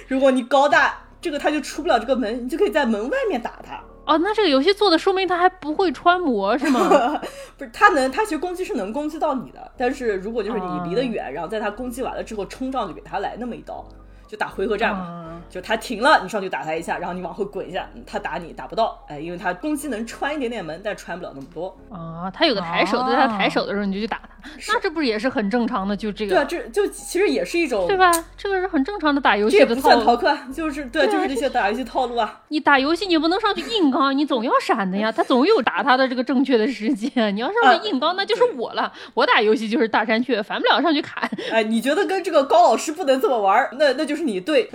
[0.06, 3.82] 如果你高大，这个他就出不了这个门，你就可以在门外面打他。
[4.08, 7.20] 哦，那这个游戏做的说明他还不会穿模是吗？
[7.58, 13.86] 不是，他能，他其实攻击是能攻击到你的，但是如果就是你离得啊远，然后在他攻击完了之后冲上去给他来那么一刀，
[14.28, 15.00] 就打回合战嘛。
[15.00, 21.74] 啊就他停了，你上去打他一下，然后你往后滚一下，他打你打不到，哎，因为他攻击能穿一点点门，但穿不了那么多。
[21.88, 25.96] 啊，他有个抬手，哦在他抬手的时候你就去打他，那这不是也是很正常的？
[25.96, 28.10] 就这个对啊，这就其实也是一种，对吧？
[28.36, 30.04] 这个是很正常的打游这也不戏的套路。
[30.04, 32.42] 算逃课，啊，就是对，就是这些打游戏套路啊。
[32.48, 37.34] 你打游戏你不能上去硬刚，你总要闪的呀，他总有打他的这个正确的时间。
[37.34, 38.92] 你要上去硬刚，那就是我了。
[39.14, 41.26] 我打游戏就是大山雀，反不了上去砍。
[41.50, 44.70] 哎，你觉得跟这个高老师不能这么玩，那那就是你对。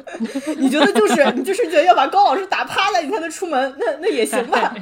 [0.57, 4.73] 你觉得就是你就是觉得要把高老师打趴了，你才能出门，那那也行吧。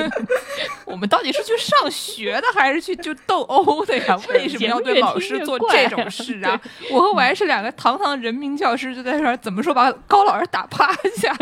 [0.84, 4.18] 我们到底是去上学的，还是去就斗殴的呀？
[4.30, 6.60] 为什么要对老师做这种事啊？
[6.90, 11.36] 我和我还是两个堂堂人民教师，就在这儿怎么说把高老师打趴下？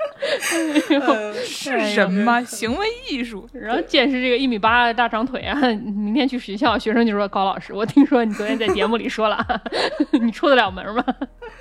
[1.00, 3.46] 呃是什么行为艺术？
[3.52, 9.44] 然后见识这个一米八的大长腿啊， 明天去学校，学生就说高老师，我听说你昨天在节目里说了，
[10.20, 11.04] 你出得了门吗？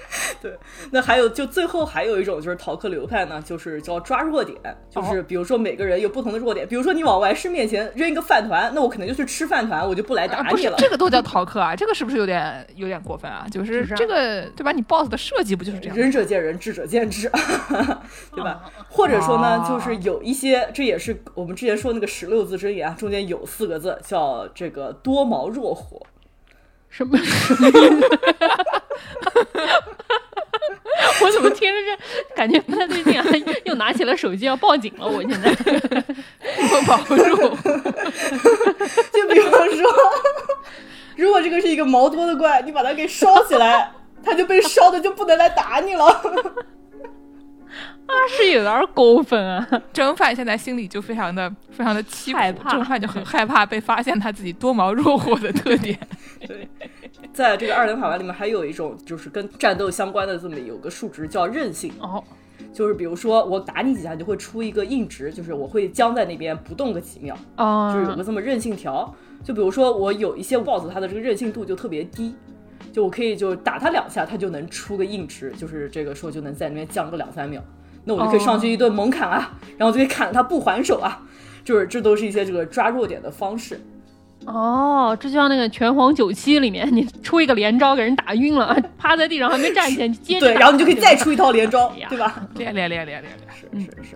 [0.41, 0.57] 对，
[0.91, 4.57] 那还有就最后还有一种就是逃课流派呢，就是叫抓弱点，
[4.89, 10.75] 就是比如说每个人有不同的弱点，比如说你往外师面前扔一个饭团，那我可能就去吃饭团，我就不来打你了。
[10.77, 13.45] 这个都叫逃课啊，这个是不是有点有点过分啊？
[13.51, 14.71] 就是是啊这个对吧？
[14.71, 15.97] 你 boss 的设计不就是这样？
[15.97, 17.29] 仁者见仁，智者见智，
[18.33, 18.63] 对吧？
[18.89, 26.01] 或者说呢，哦就是有一些，这也是我们之前说那个十六字真言啊，中间有四个字叫这个多毛弱火。
[26.91, 28.09] 什么什么意思？
[31.21, 33.25] 我怎么听着这感觉不太对劲啊？
[33.65, 35.49] 又拿起了手机要报警了，我现在。
[36.71, 37.35] 我保不住，
[39.12, 39.91] 就比方说，
[41.15, 43.91] 如果这个是一个毛多的怪，你把它给烧起来，
[44.23, 46.05] 它就被烧的就不能来打你了。
[48.07, 49.67] 啊是有点过分啊！
[49.93, 55.97] 蒸饭现在心里就非常的非常的害怕蒸饭就很害怕被发现他自己多毛弱火的特点。
[56.47, 56.67] 对，
[57.33, 62.23] 在这个二等法环里面，还有一种就是跟战斗相关的这么有个数值叫韧性，哦，
[62.73, 69.13] 就是比如说我打你几下，就会出一个硬值，就是我会僵在那边不动个几秒，哦，就是有个这么韧性条。
[69.43, 72.35] 就比如说我有一些 BOSS，它的这个韧性度就特别低。
[72.91, 77.61] 就我可以就打他两下，他就能出个硬值，就是这个时候就能在那边降个两三秒，
[78.03, 81.21] 那我就可以上去一顿猛砍啊，然后就可以砍他不还手啊，
[81.63, 83.79] 就是这都是一些这个抓弱点的方式。
[84.51, 92.47] 哦，这就像那个拳皇九七里面，你出一个连招给人打晕了， 趴在地上还没站起来，你接着对，然后你就可以再出一套连招 对吧？
[92.55, 93.33] 练练练练练
[93.73, 94.15] 练，是是是。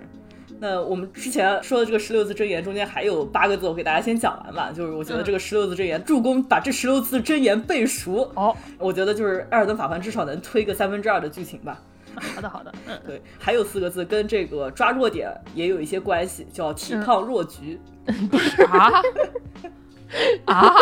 [0.60, 4.72] 那我们之前说的这个十六字真言中间还有八个字，我给大家先讲完吧。
[4.74, 11.78] 就是我觉得这个十六字真言助攻把这十六字真言背熟，哦，我觉得就是艾尔登法环至少能推个三分之二的剧情吧。
[12.16, 17.78] 好的好的，嗯，对，还有四个字跟这个抓弱点也有一些关系，叫体胖弱局。
[18.72, 19.02] 啊
[20.46, 20.74] 啊！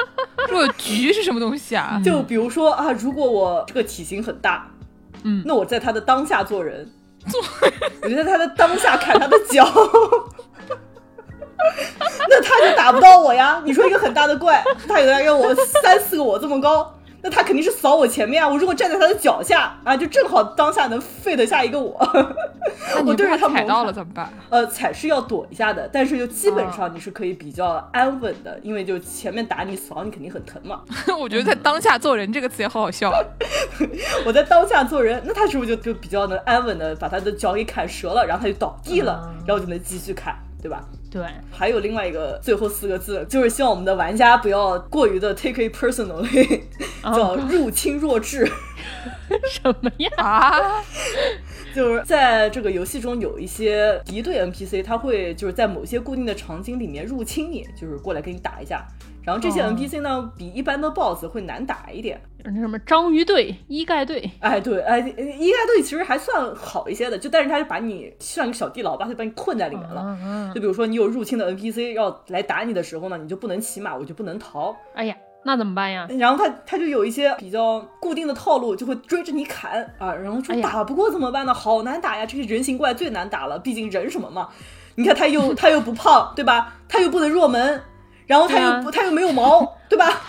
[0.48, 2.00] 弱局是什么东西啊？
[2.04, 4.68] 就比如说啊，如果我这个体型很大，
[5.22, 6.90] 嗯那我在他的当下做人，
[7.28, 7.40] 做，
[8.02, 9.64] 我就在他的当下砍他的脚，
[12.28, 13.62] 那他就打不到我呀。
[13.64, 16.94] 你说一个很大的怪，他有大概我三四个我这么高。
[17.22, 18.48] 那他肯定是扫我前面啊！
[18.48, 21.98] 我如果站在他的脚下啊，就正好当下能废得下一个我。
[23.04, 24.32] 我对着他被踩到了怎么办？
[24.48, 30.80] 呃，踩是要躲一下的，但是就基本上你是可以比较安稳的，因为就前面打你扫你肯定很疼嘛。
[31.20, 33.18] 我觉得在当下做人这个词也好好笑啊。
[34.24, 40.82] 我在当下做人，那他是不是就就比较能安稳的把他的脚给砍折了，然后他就倒地了，嗯然后就能继续砍，对吧？
[41.10, 46.60] 对，还有另外一个最后四个字，就是希望我们的玩家不要过于的 take it personally，
[47.02, 48.48] 叫入侵弱智。
[49.50, 50.10] 什么呀？
[50.16, 50.84] 啊！
[51.74, 58.84] 就是在这个游戏中有一些敌对 NPC，他会就是在某些固定的场景里面入侵你，就是过来跟你打一架。
[59.22, 62.20] 然后这些哦 NPC 呢，比一般的 BOSS 会难打一点。
[62.42, 70.18] 那什么章鱼队、一盖队，哎，对，哎，一该队其实还算好一些的，就但是他就把你像一个小地牢吧，他就把你困在里面了。
[70.22, 74.74] 嗯就比如说你有入侵的 NPC 要来打你的时候呢，你就不能骑马，我就不能逃。
[74.94, 76.08] 哎呀，那怎么办呀？
[76.18, 81.52] 然后他他就有一些比较固定的套路，就会追着你砍啊，然后说打不过怎么办呢？
[81.52, 84.48] 好难打呀，这些人形怪最难打了，毕竟人什么嘛。
[84.96, 86.74] 你看他又他又不胖，对吧？
[86.88, 87.80] 他又不能入门，
[88.30, 90.22] 然后他又不、他又没有毛， 对吧？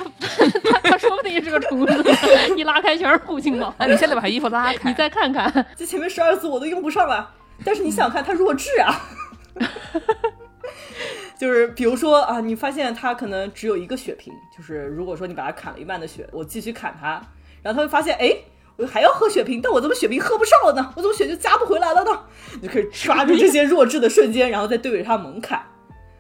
[0.64, 2.04] 他他说不定是个虫子，
[2.58, 3.72] 一拉开全是护心毛。
[3.78, 7.30] 那你现在把衣服拉开，你再看看，这前面十二字我都用不上了。
[7.64, 9.02] 但是你想想看，他弱智啊。
[11.38, 17.22] 就是比如说啊，你发现他可能只有一个血瓶，就是如果说你把他砍了一半的血，我继续砍他，
[17.62, 18.36] 然后他会发现，哎，
[18.78, 20.92] 我还要喝血瓶，但我怎么血瓶喝不上了呢？
[20.96, 22.20] 我怎么血就加不回来了呢？
[22.60, 25.62] 你就可以抓住这些弱智的瞬间，然后再对着他猛砍。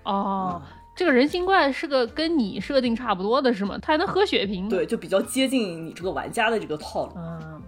[0.03, 0.61] 哦，
[0.95, 3.77] 这个人形怪是个跟你设定差不多的是吗？
[3.81, 7.13] 他还能喝血瓶，，对，就比较接近你这个玩家的这个套路。
[7.15, 7.61] 嗯，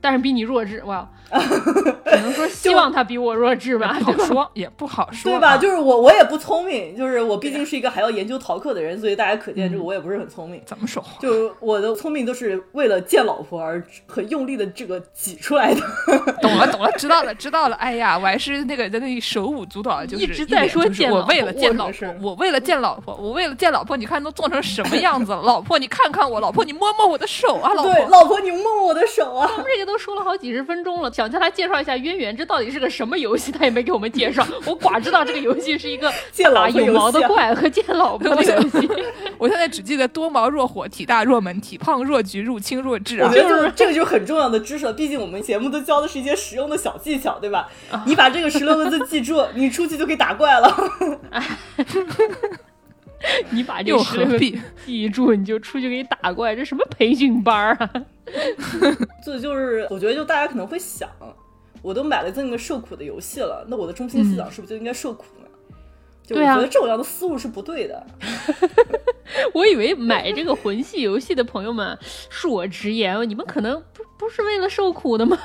[0.00, 5.50] 但是比你弱智，哇， 只能说希望他比我弱智吧，不好说，也不好说，对吧？
[5.50, 10.60] 啊就是我，我也不聪明，就是我毕竟是一个还要研究逃课的人，所以大家可见这个我也不是很聪明。
[10.64, 11.18] 怎么说话？
[11.20, 15.80] 就我的聪明都是为了见老婆而很用力的这个挤出来的。
[16.42, 17.76] 懂了，懂了，知道了，知道了。
[17.76, 25.42] 哎呀，我还是那个在那里手舞足蹈，就是一直在说见我见老婆为了见老婆，我为了见老婆，我为了见老婆，你看都做成什么样子了？
[25.42, 28.08] 老婆，你看看我，老婆，你摸摸我的手啊，老对，婆。
[28.10, 29.50] 老婆，你摸摸我的手啊！
[29.72, 34.44] 这个都说了好几十分钟了，想叫他介绍一下渊源，这到底是个什么游戏，他也没给我们介绍。
[34.66, 38.90] 我寡知道这个游戏是一个 见老打有毛的怪和见老婆的游戏。
[39.38, 43.42] 我现在只记得多毛若火，体大若门，体胖弱局，入侵弱智啊我觉！
[43.42, 47.68] 得就是 这个就是很重要的知识了，毕竟我们节目都教的是一些实用的小技巧，对吧？
[48.04, 50.74] 你把这个十六个字记住，你出去就可以打怪了。
[53.50, 54.60] 你把这个何必？
[54.86, 57.92] 记住，你就出去给你打怪，这什么培训班儿啊？
[59.24, 61.08] 这就是我觉得，就大家可能会想，
[61.82, 65.46] 我都买了这么个受苦的游戏了，那我的中心思想是不是就应该受苦呢？
[66.22, 68.06] 就我对啊觉得这种样的思路是不对的。
[69.54, 71.98] 我以为买这个魂系游戏的朋友们，
[72.30, 75.38] 恕我直言，你们可能不不是为了受苦的吗？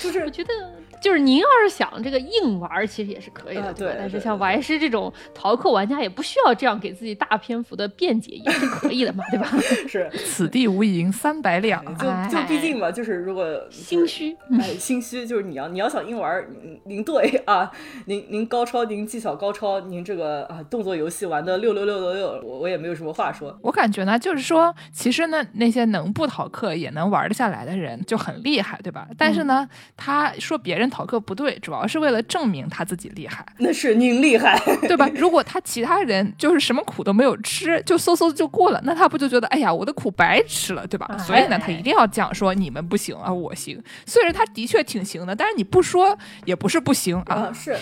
[0.00, 0.52] 就是我觉得，
[1.00, 9.48] 就是您要是想这个硬玩，其实也是可以的，啊对但是像玩师这种逃课玩家，也不需要这样给自己大篇幅的辩解，也是可以的嘛，对吧？
[9.88, 11.84] 是，此地无银三百两。
[11.96, 16.46] 就就毕竟嘛，就是如果心虚，哎，心虚就是你要你要想硬玩
[16.84, 17.70] 您对啊，
[18.06, 23.56] 您您高超，您技巧高超，您这个啊动作游戏玩的六六六六六，我我也没有什么话说。
[23.62, 29.08] 我感觉呢，就是说，其实呢，那些能不逃课也能玩得下来的人就很厉害，对吧？
[29.16, 35.08] 但是呢，他说别人逃课不对，主要是为了证明他自己厉害， 那是您厉害， 对吧？
[35.14, 41.06] 如果他其他人就是什么苦都没有吃，就嗖嗖就过了，那他不就觉得哎呀，我的苦白吃了，对吧？
[41.10, 43.80] 哎所以呢，他一定要讲说你们不行啊，我行。
[44.06, 47.52] 虽然他的确挺行的，但是你不说也不是不行啊啊，。
[47.52, 47.76] 是，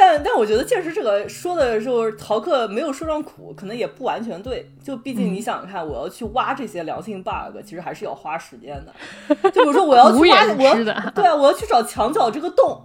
[0.00, 4.66] 但但我觉得确实这个说的就是逃课没有说上苦，可能也不完全对。
[4.82, 9.50] 就毕竟你想想看，我要去挖这些良性 bug，其实还是要花时间的。
[9.50, 12.80] 就比如说我要 去挖，我对啊，我要去找墙角这个洞。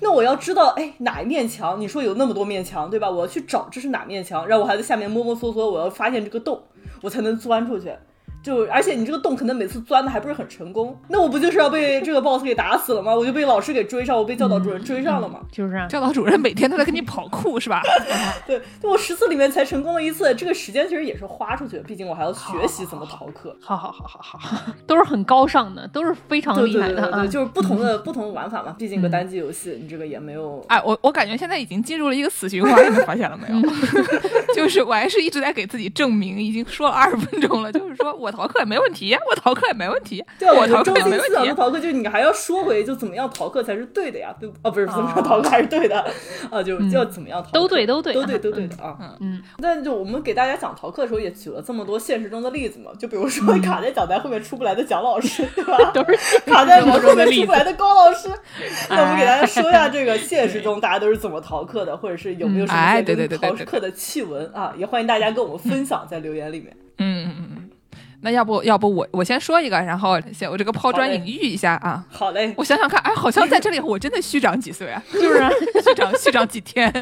[0.00, 1.80] 那我要知道，哎，哪一面墙？
[1.80, 3.08] 你说有那么多面墙，对吧？
[3.10, 6.62] 我要去找这是哪面墙，然后我还在下面摸摸索索，我要发现这个洞，
[7.00, 7.90] 我才能钻出去。
[8.48, 13.14] 就而且你这个洞可能每次钻的还不是很成功，那我不就是要被这个 boss 给打死了吗？
[13.14, 15.40] 我就被老师给追上，我被教导主任追上了吗？
[15.52, 17.82] 就是啊教导主任每天都在跟你跑酷，是吧？
[18.46, 23.54] 对，就我十次里面才成功了一次，这个时间其实也是花出去的，毕竟我还要学习怎么逃课。
[23.60, 27.28] 好好好好好，都是很高尚的，都是非常对厉害的啊对对对对，。
[27.28, 30.64] 就是不同的 不同的玩法嘛，毕竟个单机游戏，你这个也没有。
[30.68, 33.68] 哎，我我感觉现在已经进入了一个死循环，你们发现了没有？
[34.54, 41.34] 就是我还是一直在给自己证明，已经说了二十分钟了，就是说我逃课也没问题，我逃课也没问题，对啊，我逃课没问题。
[41.48, 44.32] 的逃课，就是你还要说回，就怎么样逃课才是对的呀？
[44.38, 45.98] 对，哦，不是怎么样逃课还是对的
[46.50, 46.62] 啊？
[46.62, 48.96] 就就要怎么样逃课，都对都对都对啊都对的啊。
[49.18, 55.76] 嗯，但就我们给大家讲逃课的时候，也举了这么多现实中的例子嘛，就比如说卡在讲台后面出不来的蒋老师，对吧？
[55.92, 57.52] 都是卡在我后面出不。
[57.52, 58.28] 来的高老师。
[58.88, 63.02] 那我们给大家哎说一下这个现实中大家都是怎么逃课的，或者是有没有什么
[63.38, 64.72] 逃课的趣闻啊？
[64.78, 66.76] 也欢迎大家跟我们分享在留言里面。
[67.00, 67.57] 嗯嗯嗯嗯，
[68.20, 72.04] 那要不要不我我先说一个，然后先我这个抛砖引玉一下啊。
[72.10, 75.02] 好嘞，我想想看，哎，好像在这里我真的虚长几岁啊？
[75.12, 75.48] 就是啊
[75.84, 76.92] 虚长虚长几天？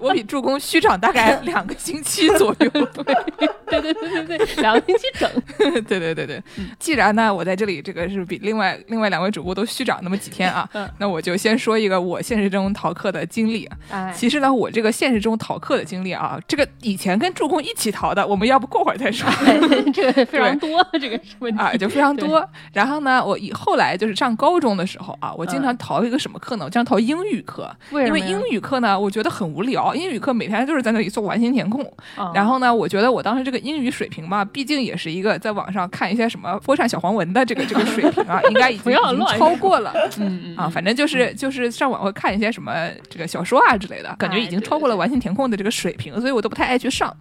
[0.00, 2.70] 我比助攻虚长大概两个星期左右。
[3.68, 5.28] 对对对对对，两个星期整。
[5.88, 6.42] 对对对对，
[6.78, 13.68] 既然呢，我在这里这个是比另外另外两位主播都虚长那么几天啊，嗯那我就先说一个我现实中逃课的经历。
[13.90, 19.28] 哎，其实呢，我这个现实中逃课的经历啊，这个以前跟助攻一起逃的，我们要不过会儿再说。
[19.28, 19.58] 哎
[19.92, 20.65] 这个非常多，
[21.00, 22.46] 这个是问题啊，就非常多。
[22.72, 26.64] 然后呢，我以后来就是上高中的时候啊，我经常逃一个什么课呢？
[26.64, 29.94] 我经常逃英语课，因为英语课呢，我觉得很无聊。
[29.94, 31.82] 英语课每天就是在那里做完形填空。
[32.16, 39.92] 啊然后呢，我觉得我当时这个英语水平嘛，毕竟也是一个在网上看一些什么播产小黄文的这个这个水平啊，应该已经 已经超过了。
[40.18, 42.72] 嗯嗯啊，反正就是就是上网会看一些什么
[43.08, 47.14] 这个小说啊之类的，感觉已经超过了完形填空的这个水平，所以我都不太爱去上。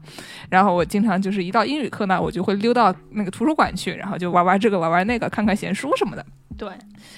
[0.50, 6.26] 然后我经常就是一到英语课呢，我就会溜到那个图书馆去，然后就玩玩这个玩玩那个，看看闲书什么的。
[6.58, 6.70] 对，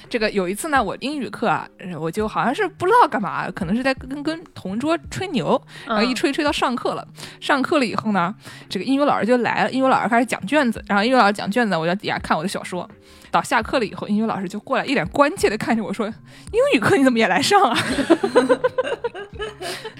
[0.09, 7.07] 这个有一次呢，我英语课啊，呃我就好像是不知道干嘛，可能是在跟跟同桌吹牛，然后一嗯吹吹到上课了。
[7.39, 8.33] 上课了以后呢，
[8.67, 12.89] 这个英语老师就来了，英语老师开始讲卷子，然后英语老师讲卷子，我在底下看我的小说。
[13.31, 16.07] 到下课了以后，英语老师就过来，一脸关切的看着我说
[16.51, 17.77] ：“英语课你怎么也来上啊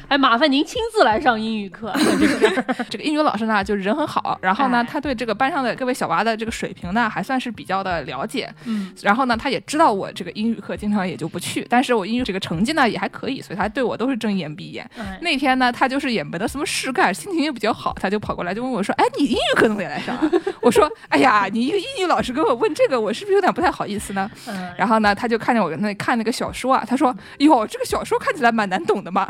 [0.07, 8.49] 哎，麻烦您亲自来上英语课，这个事儿？”这个英语老师呢，就人很好，然后呢，哎他对这个班上的各位小娃的这个水平呢，还算是比较的了解。
[8.63, 14.89] 嗯，然后呢，他也知道我这个英语课经常也就不去，但是我英语这个成绩呢也还可以，所以他对我都是睁一眼闭一眼。
[14.97, 29.27] 哎那天呢，他就是也没得什么事干，心情也比较好，他就跑过来就问我说：“哎，你英语课怎么也来上啊？”我说：“哎呀，你一个英语老师跟我问这个，我是不是有点不太好意思呢？”嗯，然后呢，他就看见我那看那个小说啊，他说：“哟，这个小说看起来蛮难懂的嘛。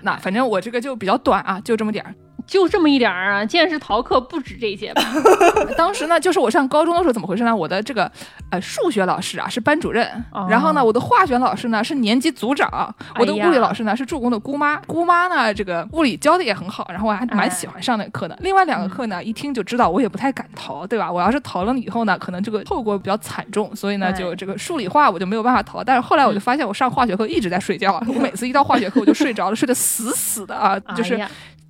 [0.02, 2.14] 那反正我这个就比较短啊，就这么点儿。
[2.46, 5.02] 就这么一点儿啊，见识逃课不止这些吧？
[5.76, 7.54] 当时呢，就是我上高中的时候怎么回事呢？
[7.54, 8.10] 我的这个
[8.50, 14.76] 呃数学老师啊是班主任，哦然后呢，我的化学老师呢是年级组长，我的物理老师呢是助攻的姑妈。
[14.86, 18.36] 姑妈呢这个物理教的也很好，然后我还哎蛮喜欢上那个课的。
[18.40, 21.10] 另外两个课呢，一听就知道我也不太敢逃，对吧？
[21.10, 25.82] 我要是逃了以后呢，可能这个后果比较惨重，所以呢，哎就这个数理化我就没有办法逃。
[25.82, 31.18] 但是后来我就发现，我上化学课一直在睡觉，我每次一到化学课我就睡着了，睡得死死的啊，就是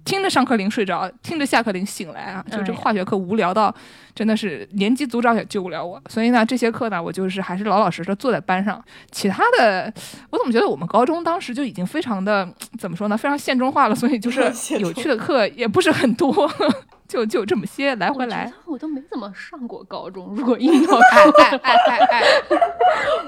[0.04, 3.74] 听着上课铃睡着，听着下课铃醒来啊，就这个化学课无聊到
[4.14, 6.00] 真的是年级组长也救不了我。
[6.08, 8.82] 所以呢，这些课呢，我就是还是老老实实坐在班上。
[9.10, 9.92] 其他的，
[10.30, 12.46] 我怎么觉得我们高中当时就已经非常的
[12.78, 14.40] 怎么说呢，非常现中化了，所以就是
[14.78, 16.50] 有趣的课也不是很多，
[17.08, 18.52] 就就这么些来回来。
[18.66, 21.98] 我都没怎么上过高中，如果硬要哎说，哎哎哎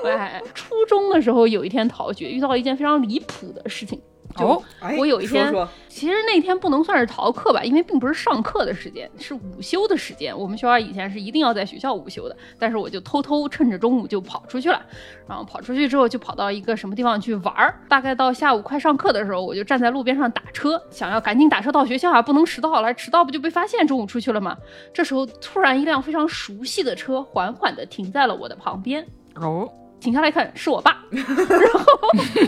[0.05, 3.99] 哎，哎，初中的时候有一天逃学，遇到了一件非常离谱的事情。
[4.37, 10.37] 就哦，哎我有一天说说其实那天不能算是逃课吧，因为并不是上课的时间，是午休的时间。
[10.39, 14.81] 我们学校以前是一定要在学校午休的，但是我就偷偷趁着中午就跑出去了。
[15.27, 17.81] 然后跑出去之后，就跑到一个什么地方去玩儿。
[17.89, 24.57] 大概到下午快上课的时候，我就站在路边上打车，想要赶紧打车到学校啊，不能迟到了，迟到不就被发现中午出去了吗？
[24.93, 29.07] 这时候突然一辆非常熟悉的车缓缓地停在了我的旁边。
[29.37, 29.69] 哦，
[30.07, 30.97] 停下来看，是我爸。
[31.11, 31.85] 然后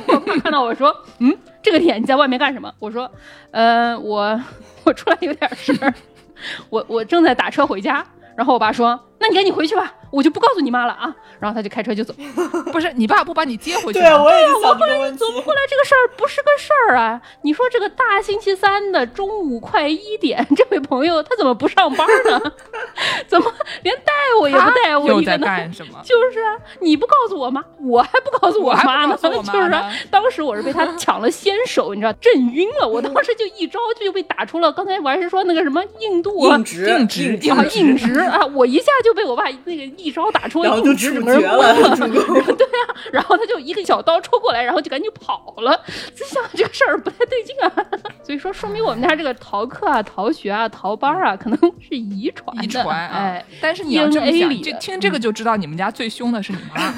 [0.06, 3.10] 我爸看到我说：“嗯，这个点你在外面干什么？”我说
[3.50, 4.40] ：“呃，我
[4.84, 5.92] 我出来有点事儿，
[6.70, 8.06] 我我正在打车回家。”
[8.36, 12.14] 然后我爸说：“那你赶紧回去吧，我就不告诉你妈了啊。”然后他就开车就走。
[12.72, 15.18] 不是你爸不把你接回去吗对啊，我也在想这个问题。
[15.18, 17.20] 走不过来这个事儿不是个事儿啊！
[17.42, 22.52] 你说这个大星期三的中午快一点，这位朋友他怎么不上班呢？
[23.26, 23.52] 怎么
[23.82, 25.46] 连带我也不带我又在一个呢？
[25.46, 26.00] 干什么？
[26.04, 29.16] 就是啊，你不告诉我妈，我还不告诉我妈呢。
[29.18, 32.88] 就是呢啊当时我是被他抢了先手，你知道，震晕了。
[32.88, 41.96] 我当时就一招就被打出了刚才我还是说那个什么硬度啊硬直硬直硬啊硬直啊，我一下就被我爸那个一招打出然后就硬直，处整个人决了昏了。
[42.08, 42.56] 主公。
[43.12, 45.78] 然后他就一个小刀戳过来，然后就赶紧跑了。
[46.14, 47.72] 就想这个事儿不太对劲啊，
[48.24, 52.64] 所以说说明我们家这个逃课啊、逃学啊、逃班啊，可能是遗传的。
[52.64, 56.92] 遗传啊哎，，但是你要这么想，就听这个就知道你们家最凶的是你妈。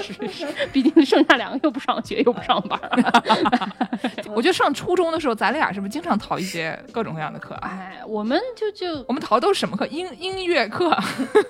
[0.00, 2.80] 是是，毕竟剩下两个又不上学又不上班。
[4.34, 7.70] 我觉得上初中的时候，咱俩是不是经常逃一些各种各样的课啊？
[7.72, 9.86] 哎，我们就就我们逃都是什么课？
[9.88, 10.96] 音音乐课，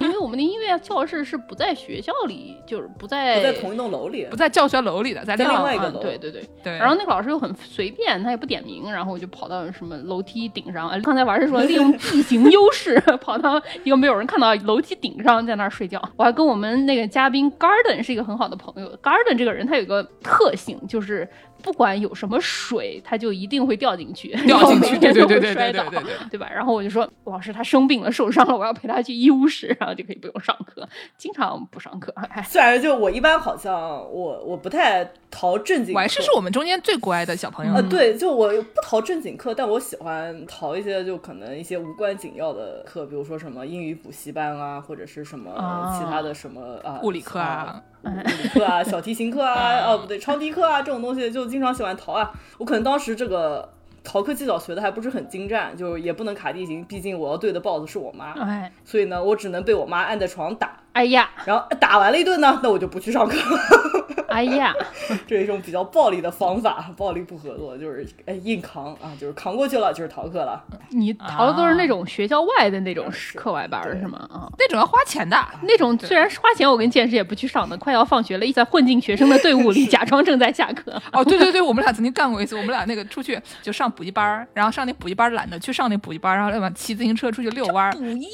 [0.01, 6.49] 因为我们的音乐教室是不在学校里，就是不在不在同一栋楼里不，在教学楼里的，在在另另外一个楼嗯对对对。
[6.63, 10.89] 对，然后那个老师又很随便，他也不点名，然后我就跑到什么楼梯顶上。
[10.91, 16.01] 呃刚才玩是说利用 地形优势跑到一个没有人看到楼梯顶上，在那儿睡觉。
[16.17, 18.91] 我还跟我们那个嘉宾 Garden 是一个很好的朋友。
[19.03, 21.29] Garden 这个人他有一个特性，就是
[21.65, 26.29] 不管有什么水，他就一定会掉进去， 掉进去，对对然后每天都对对对会摔倒对对对。
[26.33, 26.47] 对吧？
[26.55, 30.87] 然后我就说，老师他生病了，受伤了，我要陪他去医务室， 然后就可以不用上课，
[31.17, 32.13] 经常不上课。
[32.17, 33.75] 哎，虽然就我一般好像
[34.13, 37.83] 我我不太逃正经课，我还是是我们中间最乖的小朋友呃，。
[37.89, 52.31] 对，就我不逃正经课，但我喜欢逃一些就可能一些无关紧要的课，比如说什么英语补习班啊，或者是什么啊其他的什么啊物理课啊，物理课啊，小提琴课啊， 哦不对，长笛课啊这种东西就经常喜欢逃啊。
[52.59, 53.69] 我可能当时这个
[54.03, 60.77] 逃课技巧学的还不是很精湛，就是也不能卡地形，毕竟我要对的 BOSS 是我妈，哎，所以呢，我只能被我妈按在床上打。
[60.95, 63.37] 哎呀，然后打完了一顿呢， 那我就不去上课，
[64.29, 64.73] 哎呀，
[65.27, 70.63] 这是一种比较暴力的方法，暴力不合作，就是哎硬扛啊，就是扛过去了，就是逃课了。
[70.91, 74.19] 你逃的都是那啊种学校外的那种课外班是吗？
[74.33, 74.49] 啊。
[74.59, 77.77] 那种要花钱的，那种虽然是花钱，我跟剑师也不去上的。
[77.77, 81.01] 快要放学了，一直在混进学生的队伍里，假装正在下课。
[81.13, 87.93] 哦，对对对，我们俩曾经干过一次，我们俩那个出去就上补习班儿，然后上那补习班懒得去上那补习班，然后要么骑自行车出去遛弯儿。
[87.93, 88.29] 补英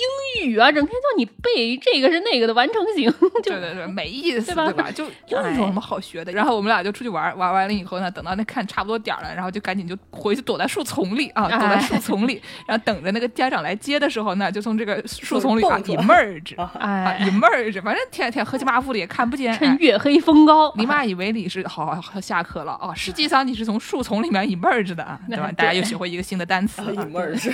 [0.45, 3.11] 语啊，整天叫你背这个是那个的完成型，
[3.43, 4.91] 就对对对，没意思，对吧吧？
[4.91, 6.33] 就 有那种什么好学的。
[6.33, 19.55] 然后我们俩就出去玩，玩完了以后呢，等到那看差不多点了，然后就赶紧就回去躲在树丛里啊，躲在哎树丛里， 然后等着那个家长来接的时候呢，就从这个树丛里啊 emerge，emerge，反正天天黑漆麻糊的也看不见。
[19.57, 20.73] 趁哎月黑风高。
[20.77, 25.51] 你妈以为你是好好好下课了哦，实际上你是从树丛里面 emerge 的啊，对吧？
[25.57, 27.51] 大家又学会一个新的单词啊，啊引门儿是，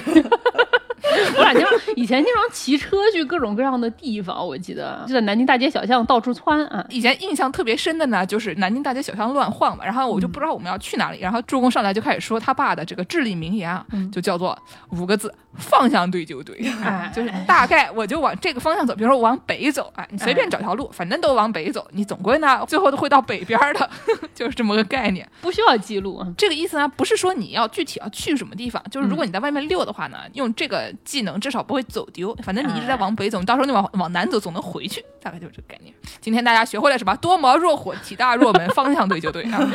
[1.36, 6.84] 我俩经常以前经常骑车去各种各样的地方，我记得就在南京大街小巷到处窜啊。
[6.90, 14.58] 以前印象特别深的呢，就是南京大街小巷乱晃嘛，然后我就不知道我们要去哪里，然后助攻上来就开始说他爸的这个至理名言啊，就叫做
[14.90, 23.90] 五个字：方向对就对，哎就是大概我就往这个方向走，比如说我往北走，哎，你随便找条路，反正都往北走，你总归呢最后都会到北边的，
[24.34, 25.28] 就是这么个概念。
[25.40, 26.26] 不需要记录啊。
[26.36, 32.34] 这个意思呢，不是说你要具体要去什么地方，就是如果你在外面溜的话呢，用这个记技能至少不会走丢。
[32.42, 35.94] 反正你一直在往北走，到时候你往往南走总能回去，大概就是这个概念。
[36.20, 37.16] 今天大家学会了什么？
[37.16, 39.58] 多毛若火，体大若门，方向对就对啊。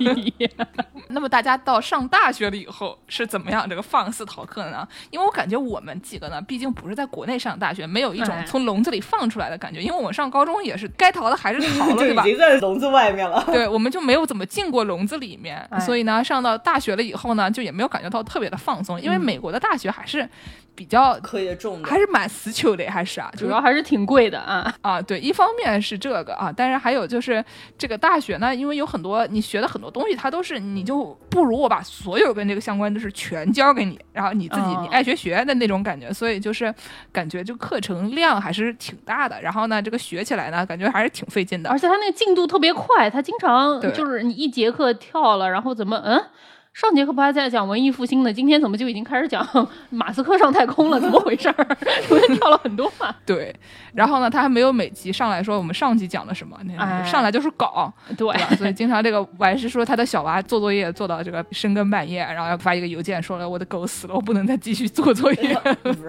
[1.08, 4.86] 那么大家到上大学了以后是怎么样这个放肆逃课呢？
[5.10, 9.80] 因为我感觉我们几个呢，毕竟不是在国内上大学，没有一种从笼子里放出来的感觉。
[9.80, 12.22] 因为我们上高中也是该逃的还是逃了， 对吧？
[12.24, 13.42] 已经在笼子外面了。
[13.46, 20.28] 对，我们就没有怎么进过笼子里面，所以呢，上到大学了以后呢，就也没有感觉到特别的放松，因为美国的大学还是。
[20.72, 27.44] 比较课业重的，还是蛮死球的，还是啊，主要还是挺贵的啊啊，对，一方面是这个啊，但是还有就是
[27.76, 36.74] 这个大学呢，因为有很多你学的很多东西，它都是你就不如我把所有跟这个相关的事全教给你，然后你自己你爱学学的那种感觉，所以就是
[37.12, 46.24] 感觉这个课程量还是挺大的，然后呢，这个学起来呢，感觉还是挺费劲的，而且它那个进度特别快，它经常就是你一节课跳了，然后怎么嗯。
[46.72, 48.32] 上节课不还在讲文艺复兴呢？
[48.32, 49.44] 今天怎么就已经开始讲
[49.90, 51.00] 马斯克上太空了？
[51.00, 51.64] 怎么回事儿？
[52.08, 53.14] 中间跳了很多嘛。
[53.26, 53.54] 对，
[53.92, 56.56] 然后呢，他还没有每集上来说我们上集讲了什么，
[57.04, 65.58] 上来就是搞，对，所以经常这个完是说他的小娃做作业做到这个深更半夜，然后要发一个邮件说了我的狗死了，我不能再继续做作业。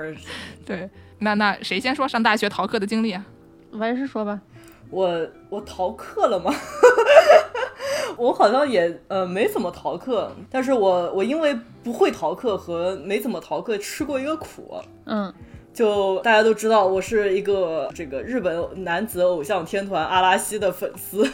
[0.66, 0.88] 对，
[1.20, 3.26] 那那谁先说上大学逃课的经历啊？
[3.72, 4.40] 完事说吧。
[4.90, 6.54] 我我逃课了吗？
[8.18, 15.34] 我好像也呃没怎么逃课，但是我我因为不会逃课和没怎么逃课吃过一个苦，嗯。
[15.74, 21.26] 就大家都知道，我是一个这个日本男子偶像天团阿拉西的粉丝。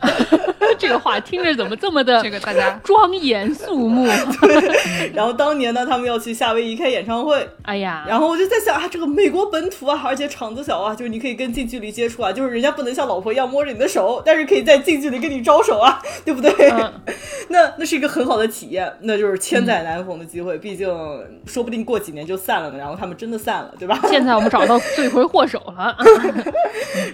[0.78, 4.06] 这个话听着怎么这么的这个大家庄严肃穆？
[4.40, 5.12] 对。
[5.14, 7.46] 然后当年呢，他们要去夏威夷开演唱会。
[7.62, 8.04] 哎呀。
[8.08, 16.52] 然后我就在想啊，这个美国本土啊，而且场子小啊，就是你可以跟近距离接触啊，就是人家不能像老婆一样摸着你的手，但是可以在近距离跟你招手啊，对不对？
[17.50, 20.56] 那那是一个很好的体验，那就是千载难逢的机会。
[20.58, 20.88] 毕竟
[21.46, 22.78] 说不定过几年就散了呢。
[22.78, 23.74] 然后他们真的散了。
[23.78, 23.98] 对吧？
[24.08, 25.96] 现在我们找到罪魁祸首了，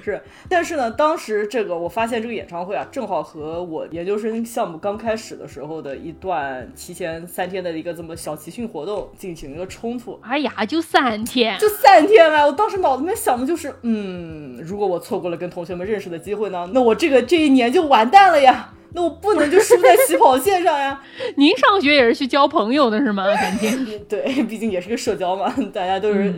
[0.04, 0.20] 是。
[0.50, 10.18] 但是呢，当时这个我发现这个演唱会啊，正好和我研究生项目刚开始的时候的一段提前三天的一个这么小集训活动进行一个冲突。
[10.22, 12.46] 哎呀，就三天，就三天啊！
[12.46, 18.72] 我当时脑子里面想的就是，嗯，如果我错过了跟同学们认识的机会呢，那我这个这一年就完蛋了呀。
[18.92, 21.00] 那我不能就输在起跑线上呀！
[21.36, 23.26] 您上学也是去交朋友的是吗？
[23.34, 23.70] 感觉
[24.08, 26.32] 对，毕竟也是个社交嘛，大家都是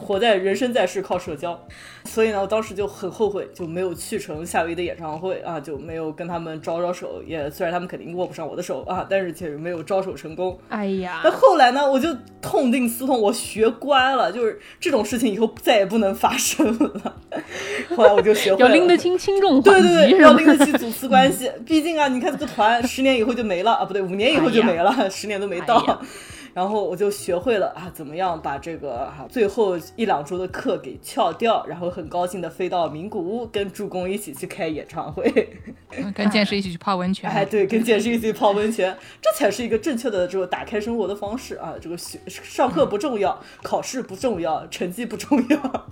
[0.00, 1.58] 活在人生在世靠社交。
[2.04, 7.22] 所以呢，我当时就很后悔，就没有去成夏威夷的演唱会啊，就没有跟他们招招手。
[7.26, 10.58] 也虽然他们肯定握不上我的手啊，但是却没有招手成功。
[10.70, 12.08] 哎呀，那后来呢，我就
[12.40, 17.16] 痛定思痛，我学乖了，就是这种事情以后再也不能发生了。
[17.94, 21.50] 后来我就学会了要拎得清轻重缓急，对对对，要拎得清主次关系。
[21.66, 26.02] 毕竟啊，你看这个团 十年以后就没了啊，不对，五年以后就没了，十年都没到。
[26.52, 35.32] 然后我就学会了啊，怎么样把这个哈最后一两周的课给翘掉，然后很高兴的飞到名古屋，跟助攻一起去开演唱会，
[36.12, 37.30] 跟剑师一起去泡温泉。
[37.30, 41.74] 哎，对，跟剑师一起泡温泉，这才是一个正确的这个打开生活的方式啊！
[41.80, 45.90] 这个学上课不重要，考试不重要，成绩不重要。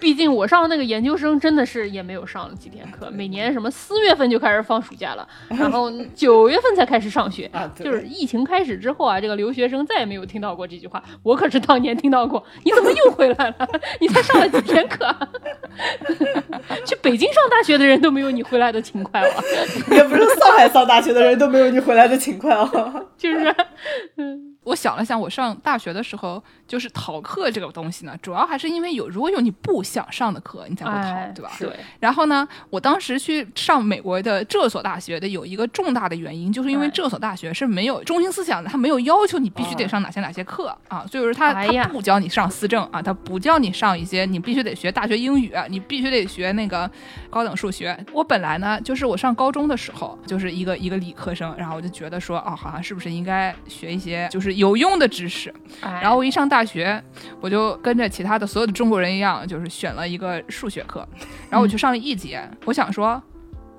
[0.00, 11.02] 毕竟我上那个研究生真的是也没有上了几天课， 每年什么四月份就开始放暑假了， 然后九月份才开始上学， 就是疫情开始之后啊，这个留学生再也没有听到过这句话。
[11.22, 13.68] 我可是当年听到过，你怎么又回来了？
[14.00, 15.14] 你才上了几天课？
[16.86, 19.30] 去北京上大学的人都没有你回来的勤快哦，
[19.90, 23.54] 也不是上海上大学的人都没有你回来的勤快哦，就是，
[24.16, 24.56] 嗯。
[24.62, 31.50] 我想了想，我上大学的时候，就是逃课这个东西呢，主要还是因为有，如果有你不想上的课，你才会逃，对吧？
[31.58, 31.68] 对。
[31.98, 46.88] 然后呢，我当时去上美国的这所大学的有一个重大的原因，就是因为这所大学是没有中心思想的，他没有要求你必须得上哪些哪些课啊，就是他他不教你上思政啊，他不教你上一些你必须得学大学英语，你必须得学那个
[47.28, 47.98] 高等数学。
[48.12, 54.50] 我本来呢，就是我上高中的时候就是一个一个理科生，然后我就觉得说，哦，好像是不是应该学一些就是。
[54.60, 55.50] 有用的知识，
[55.80, 57.02] 然后我一上大学，
[57.40, 61.06] 我就跟着其他的所有的中国人一样，就是选了一个数学课，
[61.48, 62.42] 然后我去上了一节。
[62.64, 63.22] 我想说，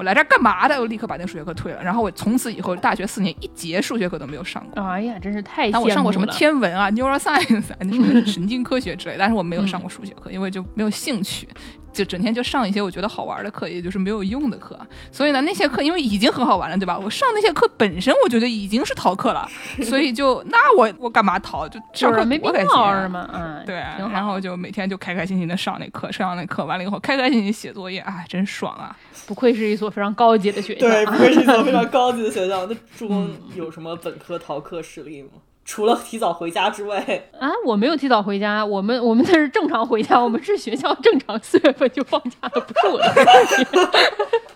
[0.01, 0.79] 我来这干嘛的？
[0.79, 1.83] 我立刻把那个数学课退了。
[1.83, 4.81] 然后我从此以后大学四年一节数学课都没有上过。
[4.83, 5.69] 哎呀，真是太……
[5.69, 11.47] 但我上过什么天文啊、neuroscience 那什么 神经科学之类，但是我没有上过数学课，因为就没有兴趣。
[11.93, 14.79] 就整天就上一些我觉得好玩的课，也就是没有用的课。
[15.11, 16.97] 所以呢，那些课因为已经很好玩了，对吧？
[16.97, 19.45] 我上那些课本身我觉得已经是逃课了，
[19.83, 21.67] 所以就那我我干嘛逃？
[21.67, 23.29] 就上课没必要是吗？
[23.33, 23.75] 嗯，对。
[23.75, 28.95] 然后就每天就开开心心的上那课，上那课完了以后开开心心写作业，哎，真爽啊！
[29.27, 32.65] 不愧是一所非常高级的学校，对， 不愧是一所非常高级的学校。
[32.65, 35.29] 那朱工有什么本科逃课实例吗？
[35.63, 36.97] 除了提早回家之外，
[37.39, 43.65] 啊，我没有提早回家，我们我们那是正常回家，我们是学校正常四月份就放假了，不是我的问题。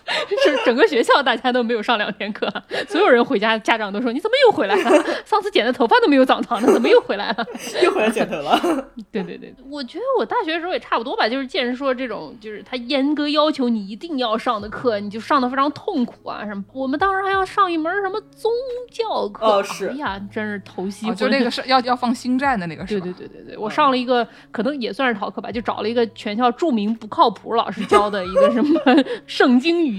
[0.44, 2.50] 是整个学校大家都没有上两天课，
[2.88, 5.04] 所有人回家，家长都说你怎么又回来了？
[5.24, 7.46] 上次剪的头发都没有长长呢，怎么又回来了？
[7.82, 8.58] 又回来剪头了。
[9.10, 16.62] 对对对，我觉得我大学的时候也差不多吧，就是见人说这种，就是他严格要求你一定要上的课，你就上的非常痛苦啊什么。
[16.72, 18.50] 我们当时还要上一门什么宗
[18.90, 21.12] 教课，哦是哎呀，真是头稀昏。
[21.12, 23.16] 哦就那个是要要放星战的那个是对吧？
[23.18, 28.80] 对对对对，我上了一个可能也算是逃课吧，就找了一个全校著名不靠谱老师教的一个什么
[29.26, 29.95] 圣经语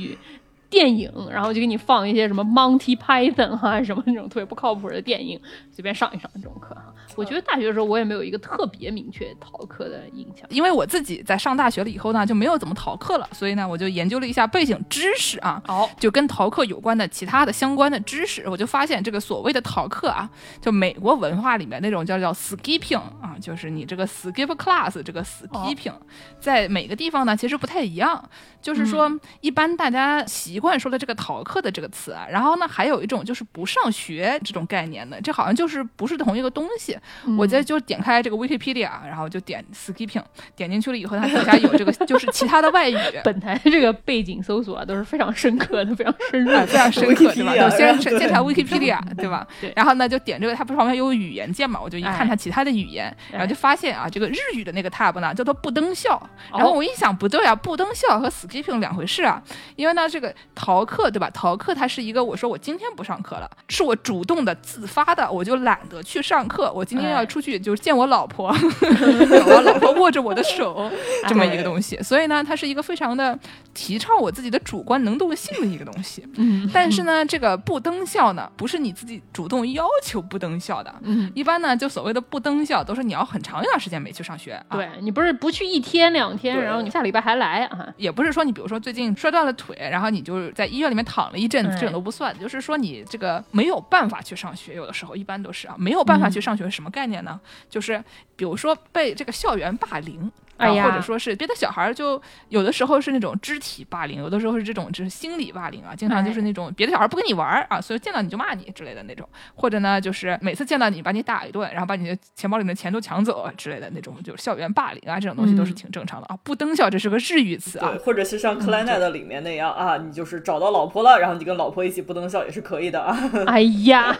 [0.70, 5.40] 电影，然后就给你放一些什么 Monty Python 啊什么那种特别不靠谱的电影，
[5.72, 6.76] 随便上一上这种课。
[7.18, 10.48] 我觉得大学的时候我也没有一个特别明确逃课的印象。
[10.50, 20.30] 因为我自己在上大学了以后呢，就没有怎么逃课了，所以呢，我就研究了一下背景知识啊，哦，就跟逃课有关的其他的相关的知识，我就发现这个所谓的逃课啊，
[20.62, 25.94] 就美国文化里面那种叫叫 skipping 啊，就是你这个 skip class 这个 skipping，、
[26.40, 28.24] 在每个地方呢其实不太一样。
[28.60, 29.10] 就是说，
[29.40, 36.98] 一般大家习惯说的这个逃课的这个词啊，然后呢，还有一种就是不上学这种概念的，这好像就是不是同一个东西。
[37.38, 40.22] 我这就点开这个 Wikipedia，然后就点 skipping，
[40.56, 42.98] 点进去了以后，它底下有这个就是其他的外语。
[43.24, 49.46] 本台这个背景搜索啊都是非常深刻的，非常深入啊，非常深刻，对吧 就先先查 Wikipedia，对吧？
[49.62, 51.80] 对然后呢，就点这个，它不是旁边有语言键嘛？
[51.82, 56.22] 我就一看哎它其他的语言，然后就发现啊，这个日语的那个 tab 呢叫做不登校。
[56.52, 59.42] 然哦后我一想，不对啊，不登校和 skipping 两回事啊。
[59.76, 61.30] 因为呢，这个逃课，对吧？
[61.34, 66.72] 逃课它是一个，我说我今天不上课了，是我主动的、自发的，我就懒得去上课。
[66.74, 70.90] 我今天要哎出去就是见我老婆， 我老婆握着我的手，
[71.28, 71.98] 这么一个东西。
[72.02, 73.38] 所以呢，它是一个非常的
[73.74, 76.26] 提倡我自己的主观能动性的一个东西。
[76.36, 80.94] 嗯但是呢，这个不登校呢，不是你自己主动要求不登校的。
[81.02, 84.54] 嗯，一般呢，就所谓的不登校，都是你要很长一段时间没去上学。
[84.68, 87.88] 啊、，对你不是不去一天两天，然后你下礼拜还来啊？
[87.98, 92.38] 也不是说你比如说最近摔断了腿，然后你就在医院里面躺了一阵子，哎这种都不算。
[92.40, 97.42] 就是说你这个没有办法去上学，有的时候一般都是啊，没有办法去上学，什么概念呢？
[97.72, 98.04] 就是
[98.36, 100.32] 比如说被这个校园霸凌。
[100.58, 116.38] 啊，哎呀或者说是别的小孩儿，就有的时候是那种肢体霸凌，有的时候是这种就是心理霸凌啊，经常就是那种别的小孩不跟你玩儿啊，所以见到你就骂你之类的那种，或者呢就是每次见到你把你打一顿，然后把你的钱包里的钱都抢走啊之类的那种，就是校园霸凌啊这种东西都是嗯挺正常的啊。
[116.44, 123.18] 不登校这是个日语词啊，，或者是像克莱奈的里面那样啊，你就是找到老婆了，然后你跟老婆一起不登校也是可以的啊。
[123.48, 124.16] 哎呀，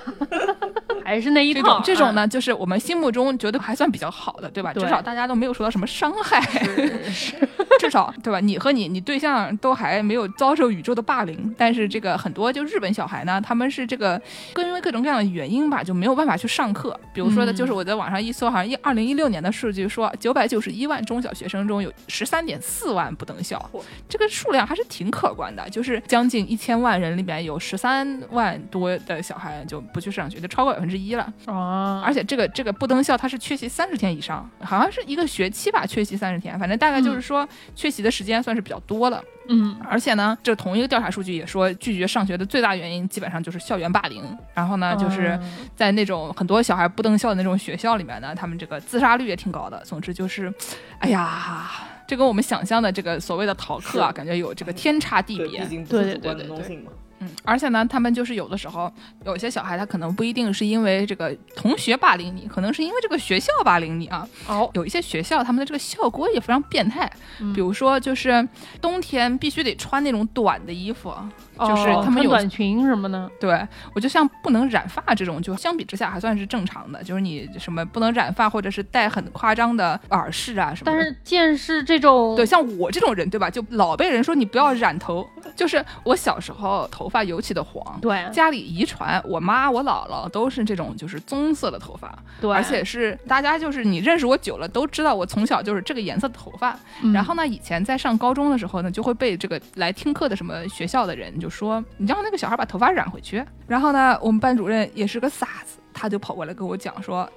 [1.06, 1.68] 还是那一这套。
[1.68, 1.74] 啊？
[1.78, 4.74] 种这种呢，就是我们心目中觉得还算比较好的，对吧？
[4.74, 6.27] 对至少大家都没有受到什么伤害，
[7.80, 8.40] 至少对吧？
[8.40, 14.20] 你和你你对象都还没有遭受宇宙的霸凌，但是这个很多就日本小孩呢，他们是这个
[14.58, 17.00] 因为各种各样的原因吧，就没有办法去上课。
[17.14, 23.64] 比如说的，嗯就是我在网上一搜，好像一二零一六年的数据说，九百九十一万中小学生中有十三点四万不登校，
[24.10, 31.32] 这个数量还是挺可观的，就是将近一千万人里面有十三万多的小孩就不去上学，就超过百分之一了。
[31.46, 39.24] 啊，而且这个这个不登校，他是缺席三十天以上，好像是一个学期吧，缺席三十天，反正大概就是说缺席的时间算是比较多了。
[39.50, 44.22] 嗯而且呢，这同一个调查数据也说，拒绝上学的最大原因基本上就是校园霸凌。
[44.54, 49.82] 然后呢，就是嗯在那种很多小孩不登校的那种学校里面呢，他们这个自杀率也挺高的。
[49.86, 50.54] 总之就是，
[51.00, 51.70] 哎呀。
[52.08, 56.86] 这跟我们想象的这个所谓的逃课啊，感觉有这个天差地，别对对对对对。
[57.20, 58.92] 嗯，而且呢，他们就是有的时候，
[59.26, 64.28] 有些小孩他可能不一定是因为这个同学霸凌你，可能是因为这个学校霸凌你啊。
[64.48, 68.48] 哦，有一些学校他们的这个校规也非常变态，嗯比如说就是
[68.82, 71.14] 冬天必须得穿那种短的衣服，
[71.60, 73.30] 就是哦他们有短裙什么的。
[73.40, 80.98] 对我就像不能染发这种，就相比之下还算是正常的，就是你什么不能染发或者是戴很夸张的耳饰啊什么的。
[80.98, 83.50] 但是见识这种对，像我这种人，对吧？
[83.50, 96.78] 就老被人说你不要染头，就是我小时候头发尤其的黄，对家里遗传，我妈我姥姥都是这种就是棕色的头发，对，而且是大家就是你认识我久了都知道我从小就是这个颜色的头发。
[97.02, 103.44] 嗯然后呢，以前在上高中的时候呢，就会被这个来听课的什么学校的人就说，你让那个小孩把头发染回去。
[103.68, 107.28] 然后呢，我们班主任也是个傻子，他就跑过来跟我讲说，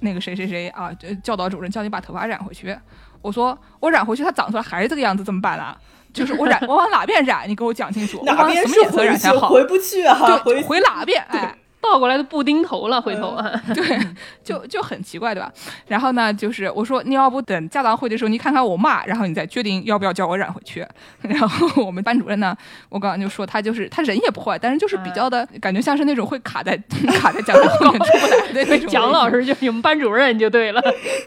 [0.00, 2.76] 那个谁谁谁啊，这教导主任叫你把头发染回去。
[3.22, 5.78] 我说我染回去，它长出来还是这个样子，怎么办啊？
[6.14, 7.48] 就是我染，我往哪边染？
[7.48, 9.48] 你给我讲清楚， 哪边什么颜色边是回染才好？
[9.48, 10.18] 去回不去啊？
[10.44, 11.22] 对，回回哪边？
[11.28, 11.54] 哎，
[11.92, 13.98] 倒过来的布丁头了，回头啊， 对，
[14.42, 15.52] 就就很奇怪，对吧？
[15.86, 20.86] 然后呢，就是我说你要不等家长会的时候，你看看我妈，然后你再决定要不要叫我染回去。
[21.22, 22.56] 然后我们班主任呢，
[22.88, 26.76] 我刚刚就说他就是他人也不坏，但是就是比较的感觉像是那种会卡在
[27.20, 28.52] 卡在讲台后面出不来。
[28.52, 30.82] 的那种蒋老师就是你们班主任就对了。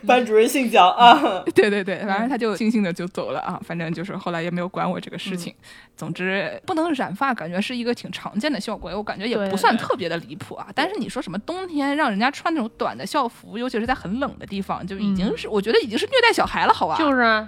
[0.05, 1.43] 班主任姓蒋啊。
[1.55, 3.59] 对对对，反正他就悻悻的就走了啊。
[3.65, 5.53] 反正就是后来也没有管我这个事情。
[5.97, 10.67] 总之，不能染发，感觉是一个挺常见的效果，我感觉也不算特别的离谱啊。
[10.75, 16.95] 但是你说什么冬天让人家穿那种短的校服，尤其是在很冷的地方，就已经是我觉得已经是虐待小孩了，好吧？
[16.97, 17.47] 就是。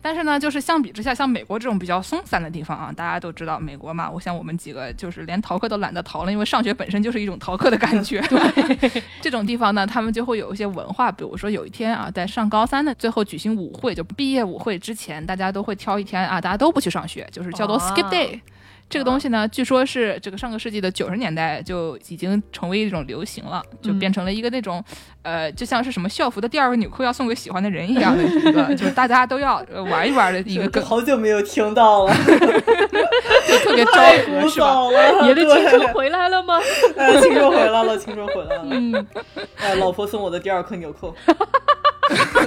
[0.00, 4.10] 但是呢，就是相比之下，像美国这种比较松散的地方啊，大家都知道美国嘛。
[4.10, 8.20] 我想我们几个就是连逃课都懒得逃了，因为上学本身就是一种逃课的感觉。
[8.30, 18.40] 对， 这种地方呢，他们就会有一些文化，比如说有一天啊，在上高三的最后举行舞会，就毕业舞会之前，大家都会挑一天啊，大家都不去上学，就是叫做 skip day。
[18.88, 24.82] 这个东西呢，据说是这个上个世纪的九十年代就已经成为一种流行了，就变成了一个那种，
[25.22, 30.82] 呃，就像是什么校服的第二个纽扣要送给喜欢的人一样的一个，就是大家都要玩一玩的一个梗。
[30.84, 32.14] 好久没有听到了，
[33.46, 34.78] 就特别昭和是吧？
[35.22, 36.58] 你的青春回来了吗？
[36.96, 38.66] 哎，青春回来了，青春回来了。
[38.70, 39.06] 嗯，
[39.56, 41.14] 哎，老婆送我的第二颗纽扣。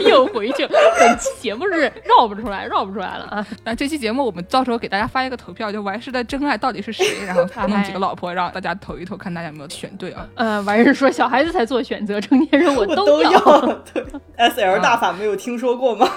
[0.09, 3.45] 又回去，本期节目是绕不出来，绕不出来了啊！
[3.63, 7.05] 那这期节目我们到时候给大家发一个投票，就完事的真爱到底是谁？
[7.25, 10.27] 然后弄几个老婆让大家投一投，看大家有没有选对啊？
[10.35, 13.39] 呃，完事说小孩子才做选择，成年人我都要。
[13.93, 14.03] 对
[14.37, 16.07] ，S L 大法没有听说过吗？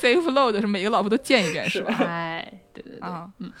[0.00, 1.92] Safe load 是每个老婆都见一遍是吧？
[2.00, 3.08] 哎，对对对，
[3.40, 3.52] 嗯。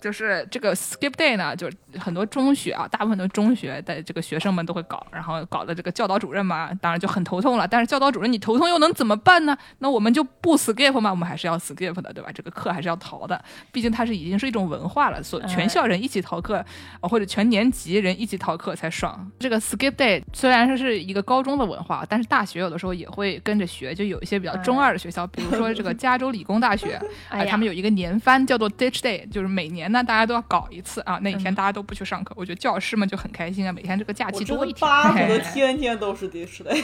[0.00, 7.66] 就是这个 skip day 呢，就是很多中学啊，大部分的中学的这个学生们都会搞，然后搞的这个教导主任嘛，当然就很头痛了。
[7.66, 9.56] 但是教导主任你头痛又能怎么办呢？
[9.78, 11.10] 那我们就不 skip 嘛？
[11.10, 12.30] 我们还是要 skip 的，对吧？
[12.32, 13.42] 这个课还是要逃的，
[13.72, 16.64] 毕竟它是已经是一种文化了，所全校人一起逃课，
[17.00, 19.28] 或者全年级人一起逃课才爽。
[19.38, 29.85] 这个 skip day 虽然说是一个高中的文化，但是大学有的时候也会跟着学，就有一些比较中二的学校，比如说这个加州理工大学， 哎，他们有一个年番叫做 ditch day，就是每年。
[29.90, 31.18] 那大家都要搞一次啊！
[31.22, 34.80] 那一天大家都不去上课，我觉得教师们就很开心啊，每天这个假期多一天。
[34.80, 36.74] 巴的天天都是的士的。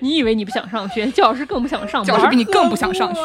[0.00, 3.20] 你以为你不想上学，教师更不想上班，教师比你更不想上学。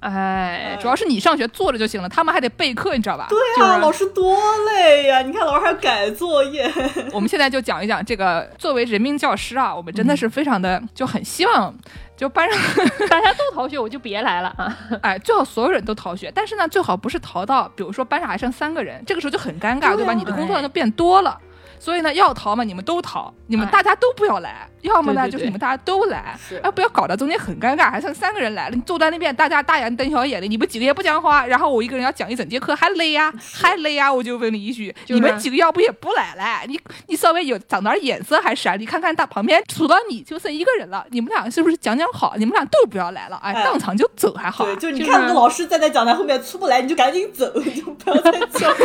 [0.00, 3.26] 哎，主要是你上学坐着就行了，他们还得备课，你知道吧？
[3.28, 4.36] 对啊，老师多
[4.66, 5.22] 累呀！
[5.22, 6.70] 你看老师还改作业。
[7.12, 11.74] 我们现在就讲一讲这个，作为人民教师啊，我们真的是非常的就很希望。
[12.16, 12.60] 就班上
[13.08, 14.76] 大家都逃学，我就别来了啊！
[15.00, 20.12] 哎，最好所有人都逃学，但是呢，最好不是逃到，比如说班上还剩三个人，这个时候就很尴尬，对吧？
[20.12, 21.38] 你的工作量就变多了。
[21.80, 36.60] 所以呢，要逃嘛，你们都逃，你们大家都不要来；要么呢，就是你们大家都来，哎，不要搞得中间很尴尬，还剩三个人来了，你坐在那边，大家大眼瞪小眼的，你们几个也不讲话，然后我一个人要讲一整节课，还累呀， 还累呀，我就问你一句，你们几个要不也不来了？
[36.66, 36.78] 你
[37.08, 38.76] 你稍微有长点眼色还是啊？
[38.76, 42.34] 你看看大旁边除了你就剩一个人了，你们俩是不是讲讲好？
[42.36, 44.66] 你们俩都不要来了，哎，当场就走还好。
[44.66, 48.70] 对，就你看那个老师站在讲台后面出不来，你就赶紧走，就不要再讲。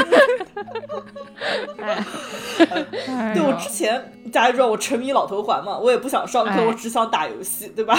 [3.33, 3.55] 对我。
[3.55, 7.97] 之前大家知道我沉迷老头环嘛，我也不想上课，我只想打游戏，对吧？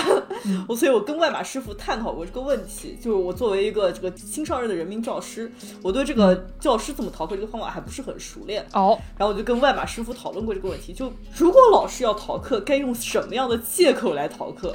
[0.68, 2.96] 我所以，我跟外马师傅探讨过这个问题。
[3.00, 5.50] 就是我作为一个这个新上任的人民教师，
[5.82, 8.98] 我对这个教师怎么逃课这个方法还不是很熟练哦。
[9.16, 14.74] 然后我就跟外马师傅讨论过这个问题，就如果老师要逃课，该用什么样的借口来逃课？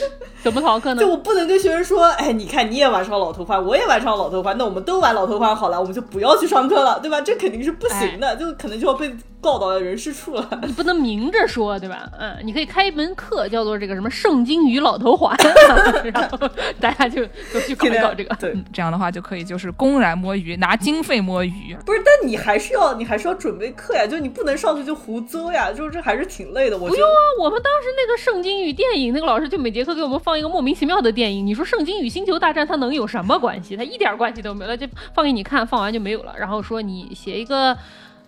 [0.42, 1.00] 怎么逃课呢？
[1.00, 7.20] 就我不能跟学生说，哎，你看你也玩上老头环，我也玩上老头环，那我们都玩老头环好了，我们就不要去上课了，对吧？
[7.20, 9.14] 这肯定是不行的，就可能就要被。
[9.46, 12.10] 告到人事处了，你不能明着说，对吧？
[12.18, 15.36] 嗯，你可以开一门课，叫做这个什么《圣经与老头环》，
[16.12, 17.24] 然后大家就
[17.54, 18.34] 都去搞搞这个。
[18.40, 21.76] 对，这样的话就可以就是公然摸鱼，拿经费摸鱼。
[21.86, 26.76] 不是，但你还是要你还是要准备课呀，就你不能上去就胡诌呀，就是这还是挺累的。
[26.76, 31.46] 我不用啊，我们当时那个《圣经与电影》，那个老师就每节课给我们放一个莫名其妙的电影。
[31.46, 33.76] 你说《圣经与星球大战》它能有什么关系？
[33.76, 36.34] 它一点关系都没有，就放给你看，放完就没有了。
[36.36, 37.78] 然后说你写一个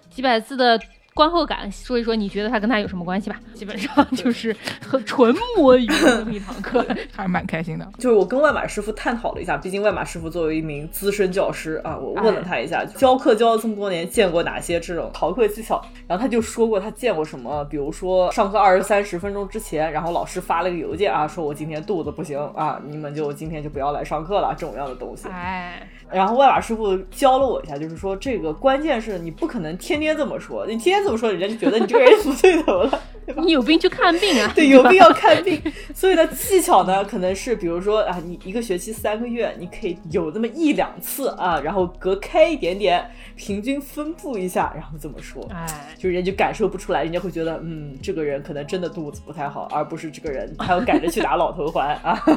[0.08, 0.78] 几百字的。
[1.18, 3.40] 观后感，说一说你觉得他跟他有什么关系吧？
[3.52, 7.84] 基本上就是很纯摸鱼这么一堂课， 还是蛮开心的。
[7.98, 15.84] 就是我跟外马师傅探讨了一下，毕竟外马师傅作为一名资深教师啊，我问了他一下，教课教了这么多年，见过哪些这种逃课技巧？
[16.06, 25.26] 然后他就说过他见过什么，比如说上课二十三十分钟之前，然后老师发了个邮件啊，说我今天肚子不行啊，你们就今天就不要来上课了，这种样的东西。
[25.28, 25.82] 哎。
[26.12, 33.42] 然后外瓦师傅教了我一下，就是说这个关键是你不可能天天这么说，你天天这么说，人家就觉得你这个人不对头了，对吧？
[33.44, 34.50] 你有病去看病啊！
[34.56, 35.60] 对，有病要看病。
[35.94, 45.66] 所以呢，技巧呢，可能是比如说啊，你一个学期三个月，你可以有这么一两次啊，然后隔开一点点，平均分布一下，然后这么说，哎，
[45.98, 52.18] 就人家感受不出来，人家会觉得嗯，这个人可能真的肚子不太好，而不是这个人还要赶着去打老头环啊。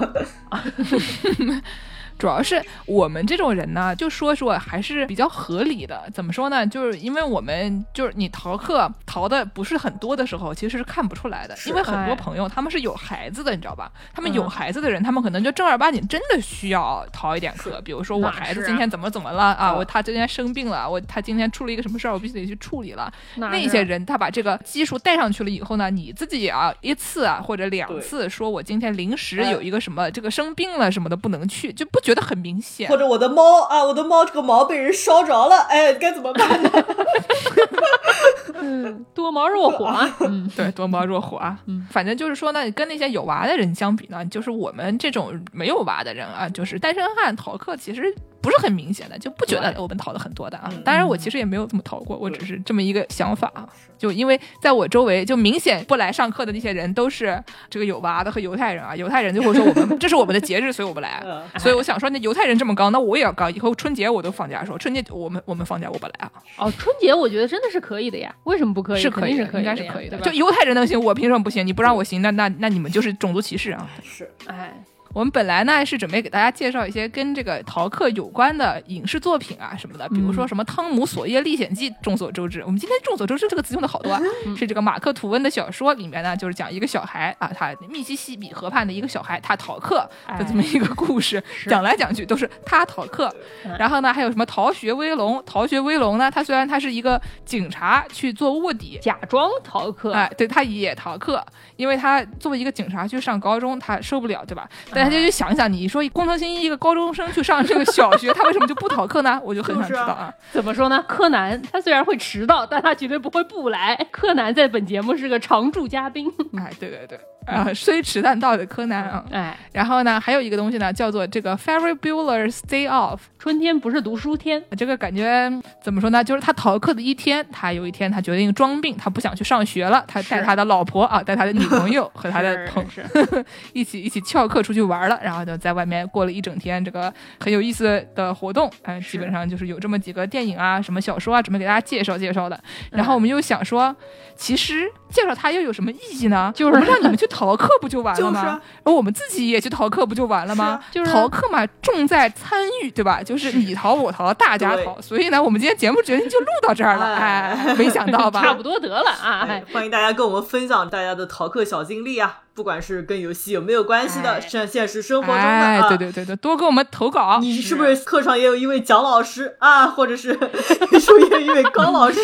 [2.21, 6.07] 主要是我们这种人呢，就说说还是比较合理的。
[6.13, 6.67] 怎么说呢？
[6.67, 11.57] 就是因为我们就是你逃课逃的不是很多的时候，其实是看不出来的。
[11.65, 13.91] 因为很多朋友他们是有孩子的，你知道吧？
[14.13, 17.81] 他们有孩子的人，他们可能就正儿八经真的需要逃一点课。
[17.81, 19.73] 比如说我孩子今天怎么怎么了啊？
[19.73, 23.11] 我他今天生病了，我他今天出了一个什么事儿，我必须得去处理了。
[23.37, 32.89] 那些人他把这个基数带上去了以后呢，你自己啊一次啊或者两次说我今天临时有一个什么这个生病了什么的不能去，就不觉得很明显。
[32.89, 36.69] 或者我的猫啊，我的猫这个毛被人烧着了，哎，该怎么办呢？
[38.61, 48.13] 嗯，多毛若火啊， 嗯，对，多毛若火啊，嗯，反正就是说呢，跟那些有娃的人相比呢，就是我们这种没有娃的人啊，就是单身汉逃课，其实。
[48.41, 50.71] 不是很明显的，就不觉得我们逃的很多的啊。
[50.83, 53.67] 当然，我其实也没有这么逃过，我只是这么一个想法啊。
[53.97, 58.95] 就因为在我周围，就明显不来上课的那些人都是这个有娃的和犹太人啊。
[58.95, 61.23] 犹太人就会说我们 这是我们的节日，所以我不来。
[61.59, 63.47] 所以我想说，那犹太人这么高，那我也要高。
[63.49, 66.31] 以后春节我都放假，说春节我们我们放假我不来啊。
[66.57, 68.33] 哦，春节我觉得真的是可以的呀。
[68.45, 69.01] 为什么不可以？
[69.01, 70.17] 是可以，是应该是可以的。
[70.21, 71.65] 就犹太人能行，我凭什么不行？
[71.65, 73.87] 你不让我行，那那那你们就是种族歧视啊。
[74.03, 74.83] 是，哎。
[75.13, 82.61] 我们本来呢是准备给大家介绍一些跟这个逃课有关的影视作品啊什么的，比如说什么《汤姆·索耶历险记》，众所周知。
[82.61, 84.21] 我们今天“众所周知”这个词用的好多，啊，
[84.57, 91.43] 是这个马克·吐温的小说里面呢，就是讲一个小孩啊，他密西西比河畔的一个小孩，他逃课的这么一个故事。
[91.67, 93.33] 讲来讲去都是他逃课。
[93.77, 95.37] 然后呢，还有什么《逃学威龙》？
[95.43, 101.43] 《逃学威龙》呢，他虽然他是一个警察去做卧底，假装逃课，哎，对，他也逃课，
[101.75, 104.69] 因为他作为一个警察去上高中，他受不了，对吧？
[105.01, 109.41] 大家就想一想，你说工藤新一一个高中生去上这个小学，他为什么就不逃课呢？
[109.43, 110.31] 我就很想知道啊。
[110.51, 111.03] 怎么说呢？
[111.07, 113.95] 柯南他虽然会迟到，但他绝对不会不来。
[114.11, 116.31] 柯南在本节目是个常驻嘉宾。
[116.55, 117.19] 哎，对对对。
[117.47, 124.63] 啊，虽迟但到的柯南啊，哎，然后呢，还有一个东西呢，叫做这个 Ferry Bueller's Day Off，春天不是读书天。
[124.77, 126.23] 这个感觉怎么说呢？
[126.23, 133.03] 就是他逃课的一天，他有一天他决定装病，他不想去上学了，他带他的老婆啊，带他的女朋友 和他的同事
[133.73, 138.71] 一起一起翘课出去玩了，然后就在外面过了一整天，这个很有意思的活动。
[138.83, 142.57] 嗯，基本上就是有这么几个电影啊，什么小说啊，准备给大家介绍介绍的。
[142.91, 143.95] 然后我们又想说，
[144.35, 146.51] 其实介绍它又有什么意义呢？
[146.55, 147.27] 就是让你们去。
[147.31, 148.61] 逃课不就完了吗？
[148.83, 150.83] 而我们自己也去逃课不就完了吗？
[150.91, 153.23] 就是逃课嘛，重在参与，对吧？
[153.23, 154.99] 就是你逃我逃，大家逃。
[154.99, 157.15] 所以呢，我们今天节目决定就录到这儿了。
[157.15, 158.41] 哎，没想到吧？
[158.43, 159.47] 差不多得了啊！
[159.71, 162.41] 欢迎大家跟我们分享大家的逃课小经历啊！
[162.53, 167.39] 不管是跟游戏有没有关系的，像现实生活中的啊，对对对对，多给我们投稿。
[167.39, 170.33] 你是不是课上也有一位蒋老师啊，或者是
[170.99, 172.19] 数学一位高老师？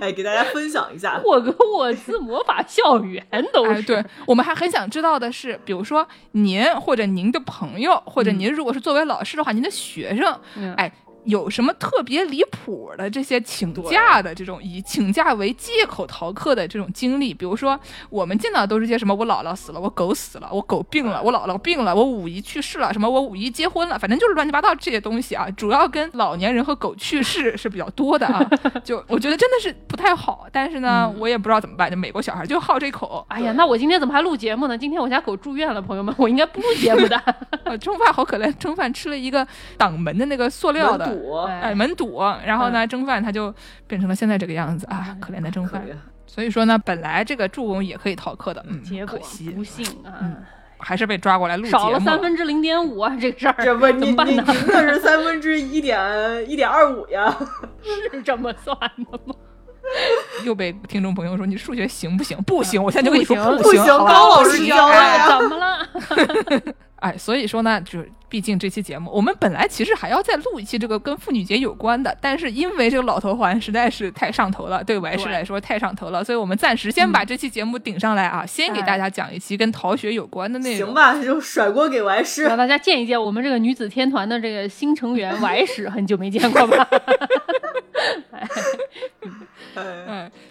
[0.00, 1.20] 哎，给大家分享一下。
[1.22, 3.82] 霍格沃兹魔法校园都是。
[3.82, 10.92] 对我们还很想知道的是，比如说您或者您的朋友，或者您如果是作为老师的话，您的学生，哎。
[11.24, 17.34] 有什么特别离谱的这些请假的这种以请假为借口逃课的这种经历？
[17.34, 19.14] 比如说，我们见到的都是些什么？
[19.14, 23.08] 我姥姥死了，我狗死了，我狗病了，我姥姥病了，我五姨去世了，什么？
[23.08, 25.48] 我五姨结婚了，反正就是乱七八糟这些东西啊。
[25.50, 28.40] 主要跟老年人和狗去世 是比较多的啊。
[28.82, 31.90] 就我觉得真的是不太好，但是呢，我也不知道怎么办。
[31.90, 33.24] 就美国小孩就好这口。
[33.28, 34.78] 哎呀，那我今天怎么还录节目呢？
[34.78, 37.20] 今天我家狗住院了，朋友们，我应该不录节目的。
[37.78, 39.46] 中饭好可怜，中饭吃了一个
[39.76, 41.09] 挡门的那个塑料的。
[41.46, 43.54] 哎，门堵，然后呢，蒸饭他就
[43.86, 45.82] 变成了现在这个样子啊，可怜的蒸饭。
[46.26, 49.18] 所以说呢，本来这个助攻也可以逃课的，嗯，结果
[49.54, 50.36] 不幸啊，
[50.78, 53.54] 还是被抓过来录节目，少了三分之零点五啊，这个事儿。
[53.58, 53.74] 怎
[54.06, 54.44] 么办呢？
[54.68, 57.36] 那是三分之一点一点二五呀，
[58.12, 59.34] 是这么算的吗？
[60.44, 62.36] 又被听众朋友说你数学行不行？
[62.42, 65.88] 不行，我现在就跟你说不行，高老师教的呀， 怎么了？
[67.00, 80.88] 哎，所以说呢，就毕竟这期节目，我们本来其实还要再录一期这个跟妇女节有关的，但是因为这个老头环实在是太上头了，对我是来说太上头了，所以我们暂时先把这期节目顶上来啊，先给大家讲一期跟逃学有关的内容。
[80.88, 86.86] 行吧，就甩锅给王师，让大家见一见我们这个女子天团的这个新成员王师，很久没见过吧？
[89.22, 89.32] 嗯，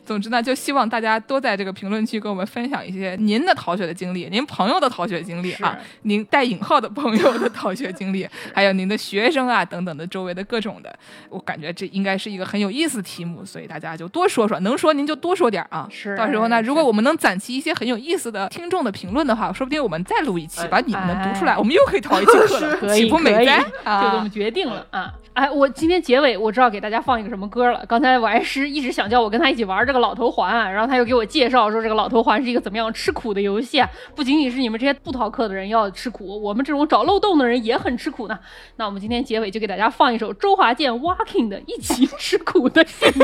[0.06, 10.94] 总之呢，就希望大家多在这个评论区跟我们分享一些您的逃学的经历，您朋友的逃学经历啊，您带引号的朋友的逃学经历，还有您的学生啊等等的周围的各种的，
[11.30, 15.88] 我感觉这应该是一个很有意思的题目，所以大家就多说说，能说您就多说点啊。
[15.92, 23.60] 是，到时候呢，如果我们能攒齐一些很有意思的听众的评论的话，说不定我们再录一期，把你们的读出来，我们又可以逃一期课了，岂不美哉？
[23.62, 25.14] 就这么决定了啊！
[25.40, 29.10] 哎，我今天结尾我知道给大家放一个什么歌了，刚才我还是一直想。
[29.10, 38.38] 叫我跟他一起玩这个老头环，然后他又给我介绍说这个老头环是一个怎么样吃苦的游戏啊，不仅仅是你们这些不逃课的人要吃苦，我们这种找漏洞的人也很吃苦呢。
[38.76, 43.20] 那我们今天结尾就给大家放一首周华健 Walking 的《一起吃苦的幸福》，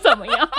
[0.00, 0.48] 怎么样？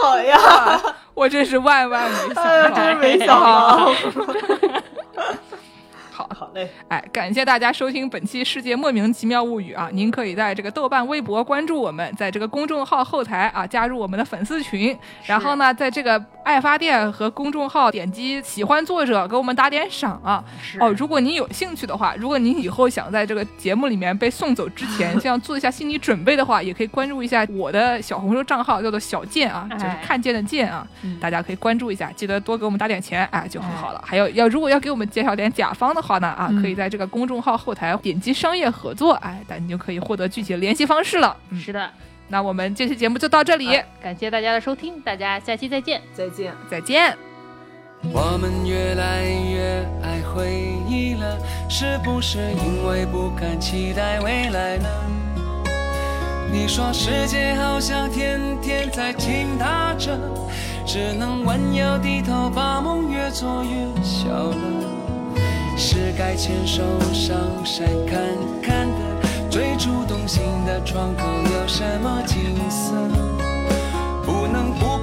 [0.00, 0.80] 好呀，
[1.12, 3.92] 我真是万万没想到，真是没想到。
[6.20, 6.36] 好。
[6.40, 9.88] 好嘞，哎，感谢大家收听本期《世界莫名其妙物语》啊！
[9.92, 14.96] 您可以在这个豆瓣、微博关注我们，在这个公众号后台啊加入我们的粉丝群，
[15.26, 20.42] 然后呢，在这个爱发电和公众号点击喜欢作者，给我们打点赏啊！
[20.62, 20.78] 是。
[20.80, 31.18] 哦，如果您有兴趣的话，如果您以后想在这个节目里面被送走之前， 想做一下心理准备的话，也可以关注一下我的小红书账号，叫做小贱啊，就是哎看见的见啊，嗯。
[31.20, 34.02] 大家可以关注一下，记得多给我们打点钱，哎，就很好了。
[34.06, 41.36] 还有要如果要给我们介绍点甲方的话呢，啊，嗯可以在这个公众号后台点击商业合作，哎，但你就可以获得具体的联系方式了。
[41.50, 41.88] 嗯，是的，
[42.26, 46.02] 那我们这期节目就到这里，好感谢大家的收听，大家下期再见。
[46.12, 46.52] 再见。
[46.68, 47.16] 再见。
[48.12, 50.50] 我们越来越爱回
[50.88, 51.38] 忆了，
[51.68, 54.88] 是不是因为不敢期待未来呢？
[56.50, 60.18] 你说世界好像天天在倾塌着，
[60.84, 65.09] 只能弯腰低头，把梦越做越小了。
[65.82, 68.20] 是该牵手上山看
[68.60, 72.36] 看的，最初动心的窗口有什么景
[72.68, 72.92] 色？
[74.22, 74.98] 不能不